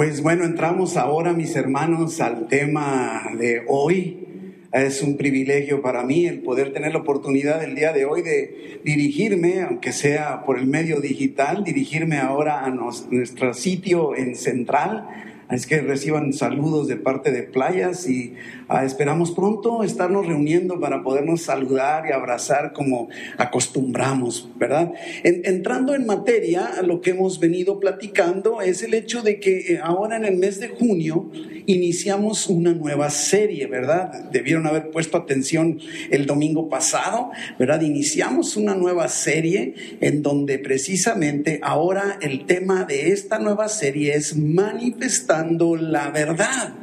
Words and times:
Pues 0.00 0.22
bueno, 0.22 0.46
entramos 0.46 0.96
ahora, 0.96 1.34
mis 1.34 1.54
hermanos, 1.56 2.22
al 2.22 2.48
tema 2.48 3.32
de 3.36 3.64
hoy. 3.68 4.26
Es 4.72 5.02
un 5.02 5.18
privilegio 5.18 5.82
para 5.82 6.04
mí 6.04 6.24
el 6.24 6.40
poder 6.40 6.72
tener 6.72 6.94
la 6.94 7.00
oportunidad 7.00 7.62
el 7.62 7.74
día 7.74 7.92
de 7.92 8.06
hoy 8.06 8.22
de 8.22 8.80
dirigirme, 8.82 9.60
aunque 9.60 9.92
sea 9.92 10.46
por 10.46 10.58
el 10.58 10.66
medio 10.66 11.02
digital, 11.02 11.64
dirigirme 11.64 12.16
ahora 12.16 12.64
a 12.64 12.70
nuestro 12.70 13.52
sitio 13.52 14.16
en 14.16 14.36
Central. 14.36 15.06
Es 15.50 15.66
que 15.66 15.80
reciban 15.80 16.32
saludos 16.32 16.86
de 16.86 16.96
parte 16.96 17.32
de 17.32 17.42
Playas 17.42 18.08
y 18.08 18.34
Ah, 18.72 18.84
esperamos 18.84 19.32
pronto 19.32 19.82
estarnos 19.82 20.28
reuniendo 20.28 20.78
para 20.78 21.02
podernos 21.02 21.42
saludar 21.42 22.04
y 22.08 22.12
abrazar 22.12 22.72
como 22.72 23.08
acostumbramos, 23.36 24.48
¿verdad? 24.56 24.92
entrando 25.24 25.92
en 25.92 26.06
materia, 26.06 26.80
lo 26.84 27.00
que 27.00 27.10
hemos 27.10 27.40
venido 27.40 27.80
platicando 27.80 28.60
es 28.60 28.84
el 28.84 28.94
hecho 28.94 29.22
de 29.22 29.40
que 29.40 29.74
eh, 29.74 29.80
ahora 29.82 30.18
en 30.18 30.24
el 30.24 30.36
mes 30.36 30.60
de 30.60 30.68
junio 30.68 31.32
iniciamos 31.66 32.48
una 32.48 32.72
nueva 32.72 33.10
serie, 33.10 33.66
¿verdad? 33.66 34.30
Debieron 34.30 34.68
haber 34.68 34.90
puesto 34.90 35.16
atención 35.16 35.80
el 36.10 36.26
domingo 36.26 36.68
pasado, 36.68 37.30
¿verdad? 37.58 37.80
Iniciamos 37.80 38.56
una 38.56 38.76
nueva 38.76 39.08
serie 39.08 39.74
en 40.00 40.22
donde 40.22 40.60
precisamente 40.60 41.58
ahora 41.64 42.18
el 42.22 42.46
tema 42.46 42.84
de 42.84 43.10
esta 43.10 43.40
nueva 43.40 43.68
serie 43.68 44.14
es 44.14 44.36
la 45.76 46.10
verdad. 46.10 46.74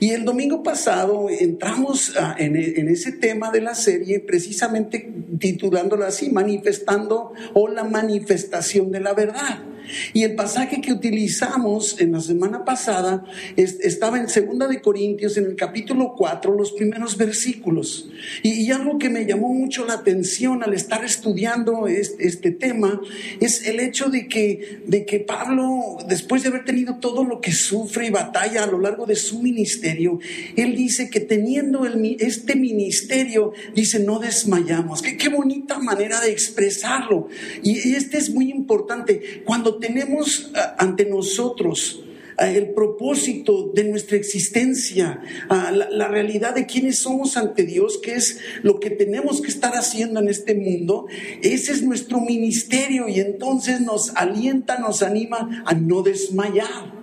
Y 0.00 0.10
el 0.10 0.24
domingo 0.24 0.62
pasado 0.62 1.28
entramos 1.30 2.14
ah, 2.18 2.34
en, 2.38 2.56
en, 2.56 2.88
ese 2.88 3.12
tema 3.12 3.50
de 3.50 3.60
la 3.60 3.74
serie 3.74 4.20
precisamente 4.20 5.12
titulándola 5.38 6.08
así, 6.08 6.30
manifestando 6.30 7.32
o 7.54 7.68
la 7.68 7.84
manifestación 7.84 8.90
de 8.90 9.00
la 9.00 9.14
verdad. 9.14 9.62
Y 10.12 10.24
el 10.24 10.34
pasaje 10.34 10.80
que 10.80 10.92
utilizamos 10.92 12.00
en 12.00 12.12
la 12.12 12.20
semana 12.20 12.64
pasada 12.64 13.24
estaba 13.56 14.18
en 14.18 14.28
Segunda 14.28 14.66
de 14.66 14.80
Corintios, 14.80 15.36
en 15.36 15.46
el 15.46 15.56
capítulo 15.56 16.14
4, 16.16 16.54
los 16.54 16.72
primeros 16.72 17.16
versículos. 17.16 18.08
Y, 18.42 18.68
algo 18.68 18.98
que 18.98 19.08
me 19.08 19.24
llamó 19.24 19.52
mucho 19.52 19.86
la 19.86 19.94
atención 19.94 20.62
al 20.62 20.74
estar 20.74 21.02
estudiando 21.04 21.86
este, 21.88 22.50
tema 22.50 23.00
es 23.40 23.66
el 23.66 23.80
hecho 23.80 24.10
de 24.10 24.28
que, 24.28 24.82
de 24.86 25.06
que 25.06 25.20
Pablo, 25.20 25.98
después 26.06 26.42
de 26.42 26.50
haber 26.50 26.64
tenido 26.64 26.96
todo 26.96 27.24
lo 27.24 27.40
que 27.40 27.52
sufre 27.52 28.06
y 28.06 28.10
batalla 28.10 28.64
a 28.64 28.66
lo 28.66 28.78
largo 28.78 29.06
de 29.06 29.16
su 29.16 29.40
ministerio, 29.40 30.18
él 30.56 30.76
dice 30.76 31.08
que 31.08 31.20
teniendo 31.20 31.86
este 32.18 32.56
ministerio, 32.56 33.52
dice, 33.74 34.00
no 34.00 34.18
desmayamos. 34.18 35.02
Qué, 35.02 35.16
qué 35.16 35.28
bonita 35.28 35.78
manera 35.78 36.20
de 36.20 36.30
expresarlo. 36.30 37.28
Y, 37.62 37.88
y 37.88 37.94
este 37.94 38.18
es 38.18 38.30
muy 38.30 38.50
importante. 38.50 39.42
Cuando 39.44 39.77
tenemos 39.78 40.50
ah, 40.54 40.76
ante 40.78 41.04
nosotros 41.04 42.02
ah, 42.36 42.50
el 42.50 42.70
propósito 42.70 43.70
de 43.74 43.84
nuestra 43.84 44.16
existencia, 44.16 45.20
ah, 45.48 45.72
la, 45.72 46.08
realidad 46.08 46.54
de 46.54 46.66
quiénes 46.66 47.00
somos 47.00 47.36
ante 47.36 47.64
Dios, 47.64 47.98
que 47.98 48.14
es 48.14 48.38
lo 48.62 48.80
que 48.80 48.90
tenemos 48.90 49.40
que 49.40 49.48
estar 49.48 49.74
haciendo 49.74 50.20
en 50.20 50.28
este 50.28 50.54
mundo, 50.54 51.06
ese 51.42 51.72
es 51.72 51.82
nuestro 51.82 52.20
ministerio 52.20 53.08
y 53.08 53.20
entonces 53.20 53.80
nos 53.80 54.14
alienta, 54.16 54.78
nos 54.78 55.02
anima 55.02 55.62
a 55.66 55.74
no 55.74 56.02
desmayar. 56.02 56.97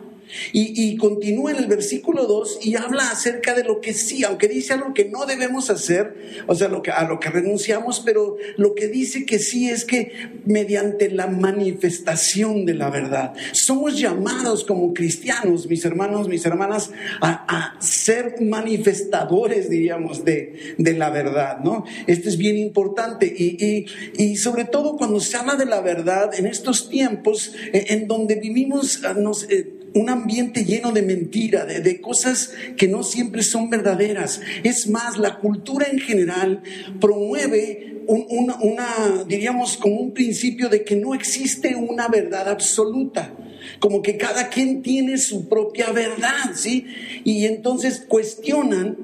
Y, 0.51 0.95
continúa 0.97 1.51
en 1.51 1.57
el 1.57 1.67
versículo 1.67 2.25
2 2.25 2.59
y 2.61 2.75
habla 2.75 3.11
acerca 3.11 3.53
de 3.53 3.63
lo 3.63 3.81
que 3.81 3.93
sí, 3.93 4.23
aunque 4.23 4.47
dice 4.47 4.73
algo 4.73 4.93
que 4.93 5.05
no 5.05 5.25
debemos 5.25 5.69
hacer, 5.69 6.15
o 6.47 6.55
sea, 6.55 6.67
lo 6.67 6.81
que, 6.81 6.91
a 6.91 7.07
lo 7.07 7.19
que 7.19 7.29
renunciamos, 7.29 8.01
pero 8.05 8.37
lo 8.57 8.75
que 8.75 8.87
dice 8.87 9.25
que 9.25 9.39
sí 9.39 9.69
es 9.69 9.85
que 9.85 10.11
mediante 10.45 11.09
la 11.09 11.27
manifestación 11.27 12.65
de 12.65 12.73
la 12.73 12.89
verdad, 12.89 13.33
somos 13.51 13.99
llamados 13.99 14.63
como 14.63 14.93
cristianos, 14.93 15.67
mis 15.67 15.85
hermanos, 15.85 16.27
mis 16.27 16.45
hermanas, 16.45 16.91
a, 17.21 17.75
ser 17.79 18.41
manifestadores, 18.41 19.69
diríamos, 19.69 20.23
de, 20.23 20.75
de, 20.77 20.93
la 20.93 21.09
verdad, 21.09 21.59
¿no? 21.59 21.85
Esto 22.07 22.29
es 22.29 22.37
bien 22.37 22.57
importante 22.57 23.25
y, 23.25 23.85
y, 24.17 24.35
sobre 24.37 24.65
todo 24.65 24.97
cuando 24.97 25.19
se 25.19 25.37
habla 25.37 25.55
de 25.55 25.65
la 25.65 25.81
verdad 25.81 26.33
en 26.33 26.45
estos 26.45 26.89
tiempos 26.89 27.53
eh, 27.73 27.85
en 27.89 28.07
donde 28.07 28.35
vivimos, 28.35 29.01
ah, 29.03 29.13
nos... 29.13 29.49
Eh, 29.49 29.74
un 29.95 30.09
ambiente 30.09 30.65
lleno 30.65 30.91
de 30.91 31.01
mentira, 31.01 31.65
de, 31.65 32.01
cosas 32.01 32.53
que 32.77 32.87
no 32.87 33.01
siempre 33.01 33.41
son 33.41 33.69
verdaderas. 33.69 34.41
Es 34.63 34.87
más, 34.87 35.17
la 35.17 35.39
cultura 35.39 35.87
en 35.89 35.99
general 35.99 36.61
promueve 36.99 38.03
una, 38.07 38.57
una, 38.61 39.23
diríamos, 39.27 39.77
como 39.77 39.95
un 39.95 40.13
principio 40.13 40.69
de 40.69 40.83
que 40.83 40.95
no 40.95 41.15
existe 41.15 41.75
una 41.75 42.07
verdad 42.07 42.49
absoluta 42.49 43.33
como 43.79 44.03
que 44.03 44.15
cada 44.15 44.49
quien 44.49 44.83
tiene 44.83 45.17
su 45.17 45.49
propia 45.49 45.91
verdad, 45.91 46.51
¿sí? 46.53 46.85
Y 47.23 47.45
entonces 47.45 48.05
cuestionan 48.07 48.95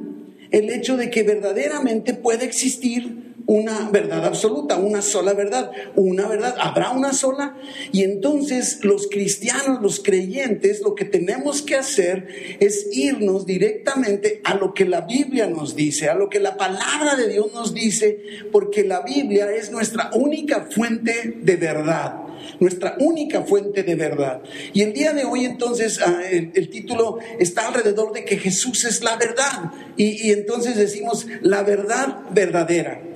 el 0.51 0.69
hecho 0.69 0.97
de 0.97 1.09
que 1.09 1.23
verdaderamente 1.23 2.13
puede 2.13 2.45
existir 2.45 3.20
una 3.51 3.89
verdad 3.91 4.23
absoluta, 4.23 4.77
una 4.77 5.01
sola 5.01 5.33
verdad, 5.33 5.71
una 5.97 6.25
verdad, 6.25 6.55
habrá 6.57 6.91
una 6.91 7.11
sola. 7.11 7.57
Y 7.91 8.03
entonces 8.03 8.79
los 8.83 9.09
cristianos, 9.09 9.81
los 9.81 9.99
creyentes, 9.99 10.79
lo 10.79 10.95
que 10.95 11.03
tenemos 11.03 11.61
que 11.61 11.75
hacer 11.75 12.27
es 12.61 12.87
irnos 12.93 13.45
directamente 13.45 14.39
a 14.45 14.55
lo 14.55 14.73
que 14.73 14.85
la 14.85 15.01
Biblia 15.01 15.47
nos 15.47 15.75
dice, 15.75 16.07
a 16.07 16.15
lo 16.15 16.29
que 16.29 16.39
la 16.39 16.55
palabra 16.55 17.17
de 17.17 17.27
Dios 17.27 17.53
nos 17.53 17.73
dice, 17.73 18.21
porque 18.53 18.85
la 18.85 19.01
Biblia 19.01 19.51
es 19.51 19.69
nuestra 19.69 20.11
única 20.13 20.69
fuente 20.71 21.35
de 21.41 21.55
verdad 21.57 22.21
nuestra 22.59 22.95
única 22.99 23.43
fuente 23.43 23.83
de 23.83 23.93
verdad. 23.93 24.41
Y 24.73 24.81
el 24.81 24.93
día 24.93 25.13
de 25.13 25.25
hoy 25.25 25.45
entonces 25.45 25.99
ah, 26.03 26.21
el, 26.29 26.69
título 26.69 27.19
está 27.39 27.67
alrededor 27.67 28.13
de 28.13 28.25
que 28.25 28.37
Jesús 28.37 28.83
es 28.85 29.03
la 29.03 29.15
verdad. 29.15 29.71
y 29.95 30.31
entonces 30.31 30.75
decimos 30.75 31.27
la 31.41 31.61
verdad 31.61 32.21
verdadera. 32.31 33.10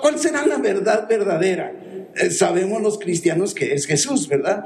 ¿Cuál, 0.00 0.18
será 0.18 0.46
la 0.46 0.58
verdad 0.58 1.06
verdadera? 1.08 1.72
Eh, 2.16 2.30
sabemos 2.30 2.82
los 2.82 2.98
cristianos 2.98 3.54
que 3.54 3.74
es 3.74 3.86
Jesús, 3.86 4.28
¿verdad? 4.28 4.64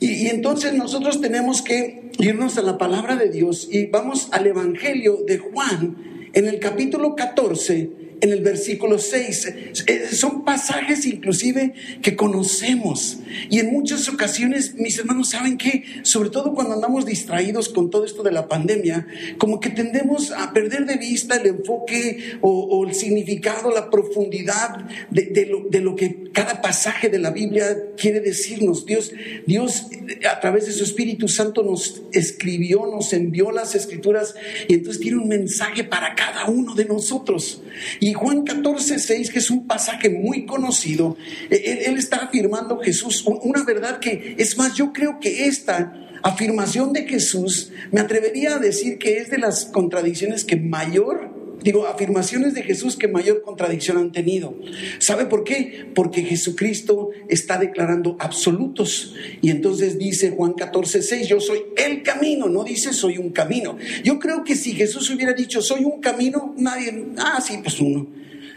Y, 0.00 0.24
y, 0.24 0.26
entonces 0.28 0.72
nosotros 0.74 1.20
tenemos 1.20 1.62
que 1.62 2.10
irnos 2.18 2.58
a 2.58 2.62
la 2.62 2.78
palabra 2.78 3.16
de 3.16 3.30
Dios 3.30 3.68
y 3.70 3.86
vamos 3.86 4.28
al 4.32 4.46
Evangelio 4.46 5.18
de 5.26 5.38
Juan 5.38 6.30
en 6.32 6.48
el 6.48 6.58
capítulo 6.58 7.14
14 7.14 8.01
en 8.22 8.32
el 8.32 8.40
versículo 8.40 8.98
6. 8.98 9.54
Eh, 9.86 10.08
son 10.12 10.44
pasajes 10.44 11.04
inclusive 11.06 11.74
que 12.00 12.14
conocemos. 12.16 13.18
Y 13.50 13.58
en 13.58 13.72
muchas 13.72 14.08
ocasiones, 14.08 14.76
mis 14.76 14.96
hermanos, 14.98 15.30
saben 15.30 15.58
que, 15.58 15.84
sobre 16.04 16.30
todo 16.30 16.54
cuando 16.54 16.74
andamos 16.74 17.04
distraídos 17.04 17.68
con 17.68 17.90
todo 17.90 18.04
esto 18.04 18.22
de 18.22 18.30
la 18.30 18.46
pandemia, 18.46 19.08
como 19.38 19.58
que 19.58 19.70
tendemos 19.70 20.30
a 20.30 20.52
perder 20.52 20.86
de 20.86 20.96
vista 20.96 21.36
el 21.36 21.48
enfoque 21.48 22.38
o, 22.40 22.86
el 22.86 22.94
significado, 22.94 23.72
la 23.72 23.90
profundidad 23.90 24.86
de, 25.10 25.46
lo, 25.46 25.68
de, 25.68 25.80
lo, 25.80 25.96
que 25.96 26.30
cada 26.32 26.62
pasaje 26.62 27.08
de 27.08 27.18
la 27.18 27.30
Biblia 27.30 27.76
quiere 27.96 28.20
decirnos. 28.20 28.86
Dios, 28.86 29.12
Dios 29.46 29.86
a 30.30 30.38
través 30.38 30.66
de 30.66 30.72
su 30.72 30.84
Espíritu 30.84 31.26
Santo 31.26 31.64
nos 31.64 32.02
escribió, 32.12 32.86
nos 32.86 33.12
envió 33.12 33.50
las 33.50 33.74
escrituras 33.74 34.34
y 34.68 34.74
entonces 34.74 35.00
tiene 35.02 35.18
un 35.18 35.28
mensaje 35.28 35.82
para 35.82 36.14
cada 36.14 36.46
uno 36.46 36.74
de 36.74 36.84
nosotros. 36.84 37.62
Y 37.98 38.11
Juan 38.12 38.42
14, 38.44 38.98
6, 38.98 39.30
que 39.30 39.38
es 39.38 39.50
un 39.50 39.66
pasaje 39.66 40.10
muy 40.10 40.46
conocido, 40.46 41.16
eh, 41.50 41.84
él, 41.86 41.98
está 41.98 42.16
afirmando 42.16 42.78
Jesús 42.78 43.24
una 43.26 43.64
verdad 43.64 43.98
que, 43.98 44.36
es 44.38 44.56
más, 44.56 44.74
yo 44.74 44.92
creo 44.92 45.18
que 45.20 45.46
esta 45.46 45.92
afirmación 46.22 46.92
de 46.92 47.06
Jesús, 47.06 47.72
me 47.90 48.00
atrevería 48.00 48.56
a 48.56 48.58
decir 48.58 48.98
que 48.98 49.18
es 49.18 49.30
de 49.30 49.38
las 49.38 49.64
contradicciones 49.66 50.44
que 50.44 50.56
mayor 50.56 51.31
digo, 51.62 51.86
afirmaciones 51.86 52.54
de 52.54 52.62
Jesús 52.62 52.96
que 52.96 53.08
mayor 53.08 53.42
contradicción 53.42 53.96
han 53.98 54.12
tenido. 54.12 54.54
¿Sabe 54.98 55.26
por 55.26 55.44
qué? 55.44 55.86
Porque 55.94 56.22
Jesucristo 56.22 57.10
está 57.28 57.58
declarando 57.58 58.16
absolutos. 58.18 59.14
Y 59.40 59.50
entonces 59.50 59.98
dice 59.98 60.30
Juan 60.30 60.54
14, 60.54 61.02
6, 61.02 61.28
yo 61.28 61.40
soy 61.40 61.62
el 61.76 62.02
camino, 62.02 62.48
no 62.48 62.64
dice 62.64 62.92
soy 62.92 63.18
un 63.18 63.30
camino. 63.30 63.76
Yo 64.04 64.18
creo 64.18 64.44
que 64.44 64.56
si 64.56 64.72
Jesús 64.72 65.10
hubiera 65.10 65.32
dicho 65.32 65.62
soy 65.62 65.84
un 65.84 66.00
camino, 66.00 66.54
nadie, 66.56 67.06
ah, 67.18 67.40
sí, 67.40 67.58
pues 67.62 67.80
uno. 67.80 68.06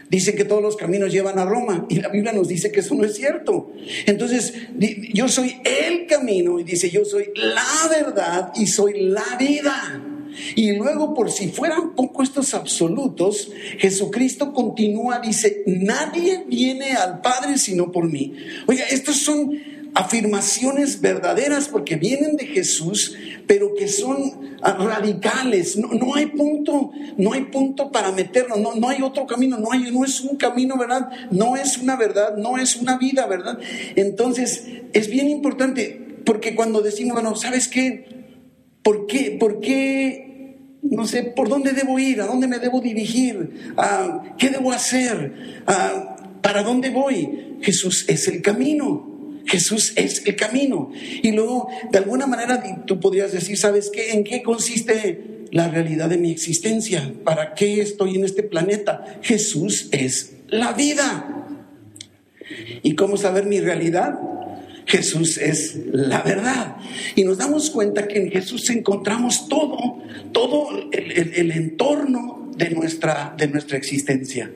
Dice 0.09 0.35
que 0.35 0.45
todos 0.45 0.61
los 0.61 0.75
caminos 0.75 1.11
llevan 1.11 1.39
a 1.39 1.45
Roma 1.45 1.87
y 1.89 1.99
la 1.99 2.09
Biblia 2.09 2.31
nos 2.31 2.47
dice 2.47 2.71
que 2.71 2.81
eso 2.81 2.93
no 2.93 3.05
es 3.05 3.15
cierto. 3.15 3.71
Entonces, 4.05 4.53
yo 5.13 5.27
soy 5.27 5.55
el 5.63 6.05
camino 6.05 6.59
y 6.59 6.63
dice 6.63 6.91
yo 6.91 7.03
soy 7.03 7.31
la 7.35 7.89
verdad 7.89 8.51
y 8.55 8.67
soy 8.67 9.01
la 9.01 9.35
vida. 9.39 10.14
Y 10.55 10.73
luego, 10.73 11.13
por 11.13 11.31
si 11.31 11.49
fueran 11.49 11.95
poco 11.95 12.23
estos 12.23 12.53
absolutos, 12.53 13.51
Jesucristo 13.77 14.53
continúa, 14.53 15.19
dice, 15.19 15.63
nadie 15.65 16.43
viene 16.47 16.93
al 16.93 17.21
Padre 17.21 17.57
sino 17.57 17.91
por 17.91 18.09
mí. 18.09 18.33
Oiga, 18.67 18.85
estos 18.89 19.17
son 19.17 19.59
afirmaciones 19.95 20.99
verdaderas 20.99 21.69
porque 21.69 21.95
vienen 21.95 22.35
de 22.35 22.45
Jesús, 22.47 23.15
pero 23.47 23.73
que 23.75 23.87
son 23.87 24.57
radicales. 24.61 25.77
No, 25.77 26.15
hay 26.15 26.27
punto, 26.27 26.91
no 27.17 27.33
hay 27.33 27.45
punto 27.45 27.91
para 27.91 28.11
meternos, 28.11 28.59
no, 28.59 28.75
no 28.75 28.89
hay 28.89 29.01
otro 29.01 29.25
camino, 29.25 29.57
no, 29.57 29.71
hay, 29.71 29.91
no 29.91 30.03
es 30.03 30.19
un 30.19 30.35
camino, 30.35 30.77
¿verdad? 30.77 31.09
No 31.31 31.55
es 31.55 31.77
una 31.77 31.95
verdad, 31.95 32.35
no 32.35 32.57
es 32.57 32.75
una 32.75 32.97
vida, 32.97 33.25
¿verdad? 33.25 33.57
Entonces, 33.95 34.65
es 34.91 35.09
bien 35.09 35.29
importante 35.29 36.05
porque 36.25 36.55
cuando 36.55 36.81
decimos, 36.81 37.13
bueno, 37.13 37.35
¿sabes 37.35 37.67
qué? 37.69 38.14
¿Por 38.85 39.07
qué? 39.07 39.35
¿Por 39.39 39.59
qué? 39.61 40.57
No 40.83 41.07
sé, 41.07 41.23
¿por 41.23 41.49
dónde 41.49 41.71
debo 41.71 41.97
ir? 41.97 42.21
¿A 42.21 42.27
dónde 42.27 42.47
me 42.47 42.59
debo 42.59 42.81
dirigir? 42.81 43.73
¿A 43.77 44.35
¿Qué 44.37 44.49
debo 44.49 44.71
hacer? 44.71 45.63
¿A 45.65 46.15
¿Para 46.43 46.61
dónde 46.61 46.91
voy? 46.91 47.57
Jesús 47.61 48.05
es 48.07 48.27
el 48.27 48.43
camino. 48.43 49.41
Jesús 49.47 49.93
es 49.95 50.27
el 50.27 50.35
camino. 50.35 50.91
Y 51.23 51.31
luego, 51.31 51.67
de 51.91 51.97
alguna 51.97 52.27
manera, 52.27 52.61
tú 52.85 52.99
podrías 52.99 53.31
decir, 53.31 53.57
¿sabes 53.57 53.89
qué? 53.91 54.11
¿En 54.11 54.23
qué 54.23 54.43
consiste 54.43 55.47
la 55.49 55.67
realidad 55.67 56.07
de 56.07 56.19
mi 56.19 56.29
existencia? 56.29 57.11
¿Para 57.23 57.55
qué 57.55 57.81
estoy 57.81 58.17
en 58.17 58.25
este 58.25 58.43
planeta? 58.43 59.17
Jesús 59.23 59.89
es 59.91 60.33
la 60.47 60.73
vida. 60.73 61.47
¿Y 62.83 62.93
cómo 62.93 63.17
saber 63.17 63.47
mi 63.47 63.59
realidad? 63.59 64.19
Jesús 64.85 65.37
es 65.37 65.77
la 65.91 66.21
verdad. 66.21 66.77
Y 67.15 67.23
nos 67.23 67.37
damos 67.37 67.69
cuenta 67.69 68.07
que 68.07 68.19
en 68.19 68.31
Jesús 68.31 68.69
encontramos 68.69 69.47
todo, 69.47 70.01
todo 70.31 70.69
el, 70.91 71.51
entorno 71.51 72.51
de 72.55 72.69
nuestra, 72.69 73.33
de 73.37 73.47
nuestra 73.47 73.77
existencia. 73.77 74.51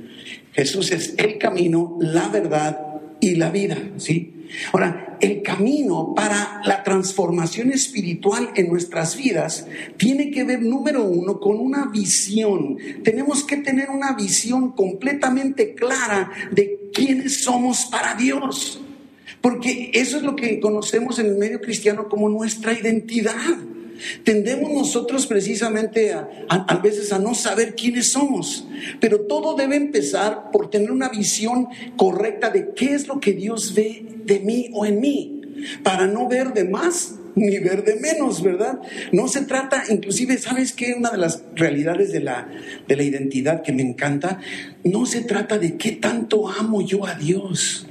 Jesús 0.53 0.91
es 0.91 1.15
el 1.17 1.37
camino, 1.37 1.97
la 1.99 2.29
verdad 2.29 2.79
y 3.19 3.35
la 3.35 3.49
vida, 3.49 3.77
¿sí? 3.97 4.35
Ahora, 4.71 5.17
el 5.21 5.41
camino 5.41 6.13
para 6.15 6.61
la 6.65 6.83
transformación 6.83 7.71
espiritual 7.71 8.51
en 8.55 8.69
nuestras 8.69 9.15
vidas 9.15 9.67
tiene 9.97 10.31
que 10.31 10.43
ver, 10.43 10.61
número 10.61 11.03
uno, 11.03 11.39
con 11.39 11.59
una 11.59 11.85
visión. 11.85 12.77
Tenemos 13.03 13.43
que 13.43 13.57
tener 13.57 13.89
una 13.89 14.13
visión 14.13 14.71
completamente 14.71 15.75
clara 15.75 16.31
de 16.51 16.89
quiénes 16.93 17.43
somos 17.43 17.85
para 17.85 18.15
Dios. 18.15 18.81
Porque 19.41 19.91
eso 19.93 20.17
es 20.17 20.23
lo 20.23 20.35
que 20.35 20.59
conocemos 20.59 21.19
en 21.19 21.27
el 21.27 21.35
medio 21.35 21.61
cristiano 21.61 22.09
como 22.09 22.29
nuestra 22.29 22.73
identidad. 22.73 23.57
Tendemos 24.23 24.71
nosotros 24.71 25.27
precisamente 25.27 26.13
a, 26.13 26.75
veces 26.81 27.11
a 27.11 27.19
no 27.19 27.35
saber 27.35 27.75
quiénes 27.75 28.11
somos, 28.11 28.65
pero 28.99 29.21
todo 29.21 29.55
debe 29.55 29.75
empezar 29.75 30.51
por 30.51 30.69
tener 30.69 30.91
una 30.91 31.09
visión 31.09 31.67
correcta 31.97 32.49
de 32.49 32.73
qué 32.73 32.93
es 32.93 33.07
lo 33.07 33.19
que 33.19 33.33
Dios 33.33 33.73
ve 33.73 34.05
de 34.23 34.39
mí 34.39 34.69
o 34.73 34.85
en 34.85 35.01
mí, 35.01 35.41
para 35.83 36.07
no 36.07 36.27
ver 36.27 36.53
de 36.53 36.63
más 36.63 37.15
ni 37.35 37.57
ver 37.59 37.83
de 37.83 37.95
menos, 37.95 38.41
¿verdad? 38.41 38.79
No 39.11 39.27
se 39.27 39.41
trata, 39.41 39.83
inclusive, 39.89 40.37
¿sabes 40.37 40.73
qué? 40.73 40.93
Una 40.97 41.11
de 41.11 41.17
las 41.17 41.43
realidades 41.55 42.11
de 42.11 42.19
la, 42.21 42.49
de 42.87 42.95
la 42.95 43.03
identidad 43.03 43.61
que 43.61 43.71
me 43.71 43.81
encanta, 43.81 44.39
no 44.83 45.05
se 45.05 45.21
trata 45.21 45.57
de 45.57 45.77
qué 45.77 45.93
tanto 45.93 46.49
amo 46.49 46.81
yo 46.81 47.05
a 47.05 47.15
Dios. 47.15 47.87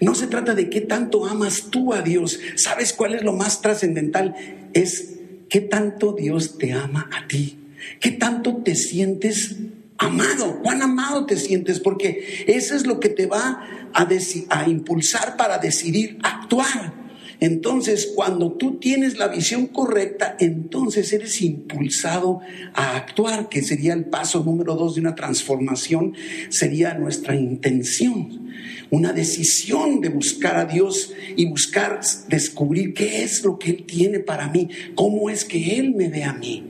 No 0.00 0.14
se 0.14 0.26
trata 0.26 0.54
de 0.54 0.70
qué 0.70 0.80
tanto 0.80 1.26
amas 1.26 1.68
tú 1.70 1.92
a 1.92 2.02
Dios. 2.02 2.40
¿Sabes 2.56 2.92
cuál 2.92 3.14
es 3.14 3.22
lo 3.22 3.32
más 3.32 3.60
trascendental? 3.60 4.34
Es 4.72 5.16
¿Qué 5.48 5.60
tanto 5.60 6.12
Dios 6.12 6.58
te 6.58 6.72
ama 6.72 7.08
a 7.12 7.26
ti? 7.28 7.58
¿Qué 8.00 8.10
tanto 8.10 8.56
te 8.58 8.74
sientes 8.74 9.56
amado? 9.96 10.60
¿Cuán 10.62 10.82
amado 10.82 11.26
te 11.26 11.36
sientes? 11.36 11.80
Porque 11.80 12.44
eso 12.48 12.74
es 12.74 12.86
lo 12.86 12.98
que 12.98 13.08
te 13.08 13.26
va 13.26 13.62
a, 13.92 14.08
a 14.50 14.68
impulsar 14.68 15.36
para 15.36 15.58
decidir 15.58 16.18
actuar. 16.22 17.05
Entonces, 17.40 18.12
cuando 18.14 18.52
tú 18.52 18.78
tienes 18.78 19.18
la 19.18 19.28
visión 19.28 19.66
correcta, 19.66 20.36
entonces 20.40 21.12
eres 21.12 21.40
impulsado 21.42 22.40
a 22.72 22.96
actuar, 22.96 23.48
que 23.48 23.62
sería 23.62 23.92
el 23.92 24.06
paso 24.06 24.42
número 24.42 24.74
dos 24.74 24.94
de 24.94 25.02
una 25.02 25.14
transformación, 25.14 26.14
sería 26.48 26.94
nuestra 26.94 27.34
intención 27.34 28.46
una 28.90 29.12
decisión 29.12 30.00
de 30.00 30.08
buscar 30.08 30.56
a 30.56 30.64
Dios 30.64 31.12
y 31.36 31.46
buscar 31.46 32.00
descubrir 32.28 32.94
qué 32.94 33.22
es 33.22 33.44
lo 33.44 33.58
que 33.58 33.70
Él 33.70 33.84
tiene 33.84 34.20
para 34.20 34.48
mí, 34.48 34.68
cómo 34.94 35.30
es 35.30 35.44
que 35.44 35.78
Él 35.78 35.94
me 35.94 36.08
ve 36.08 36.24
a 36.24 36.32
mí, 36.32 36.64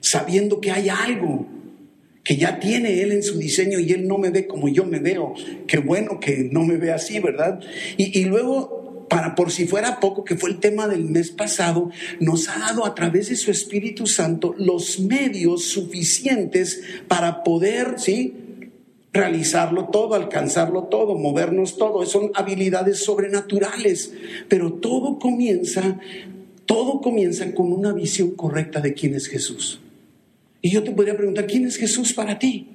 sabiendo 0.00 0.60
que 0.60 0.70
hay 0.70 0.88
algo 0.88 1.46
que 2.22 2.36
ya 2.36 2.58
tiene 2.58 3.02
Él 3.02 3.12
en 3.12 3.22
su 3.22 3.38
diseño 3.38 3.78
y 3.78 3.92
Él 3.92 4.06
no 4.06 4.18
me 4.18 4.30
ve 4.30 4.46
como 4.46 4.68
yo 4.68 4.84
me 4.84 4.98
veo. 4.98 5.34
Qué 5.66 5.78
bueno 5.78 6.20
que 6.20 6.48
no 6.50 6.64
me 6.64 6.76
ve 6.76 6.92
así, 6.92 7.18
¿verdad? 7.20 7.60
Y, 7.96 8.18
y 8.18 8.24
luego 8.24 8.83
para 9.08 9.34
por 9.34 9.50
si 9.50 9.66
fuera 9.66 10.00
poco, 10.00 10.24
que 10.24 10.36
fue 10.36 10.50
el 10.50 10.60
tema 10.60 10.88
del 10.88 11.04
mes 11.04 11.30
pasado, 11.30 11.90
nos 12.20 12.48
ha 12.48 12.58
dado 12.58 12.84
a 12.86 12.94
través 12.94 13.28
de 13.28 13.36
su 13.36 13.50
Espíritu 13.50 14.06
Santo 14.06 14.54
los 14.58 15.00
medios 15.00 15.66
suficientes 15.70 16.82
para 17.08 17.42
poder, 17.42 17.94
¿sí? 17.98 18.34
realizarlo 19.14 19.86
todo, 19.90 20.14
alcanzarlo 20.14 20.84
todo, 20.84 21.16
movernos 21.16 21.78
todo. 21.78 22.04
Son 22.04 22.32
habilidades 22.34 23.04
sobrenaturales, 23.04 24.12
pero 24.48 24.72
todo 24.72 25.18
comienza, 25.18 26.00
todo 26.66 27.00
comienza 27.00 27.54
con 27.54 27.72
una 27.72 27.92
visión 27.92 28.32
correcta 28.32 28.80
de 28.80 28.92
quién 28.92 29.14
es 29.14 29.28
Jesús. 29.28 29.80
Y 30.60 30.70
yo 30.70 30.82
te 30.82 30.90
podría 30.90 31.16
preguntar, 31.16 31.46
¿quién 31.46 31.64
es 31.64 31.76
Jesús 31.76 32.12
para 32.12 32.38
ti? 32.38 32.73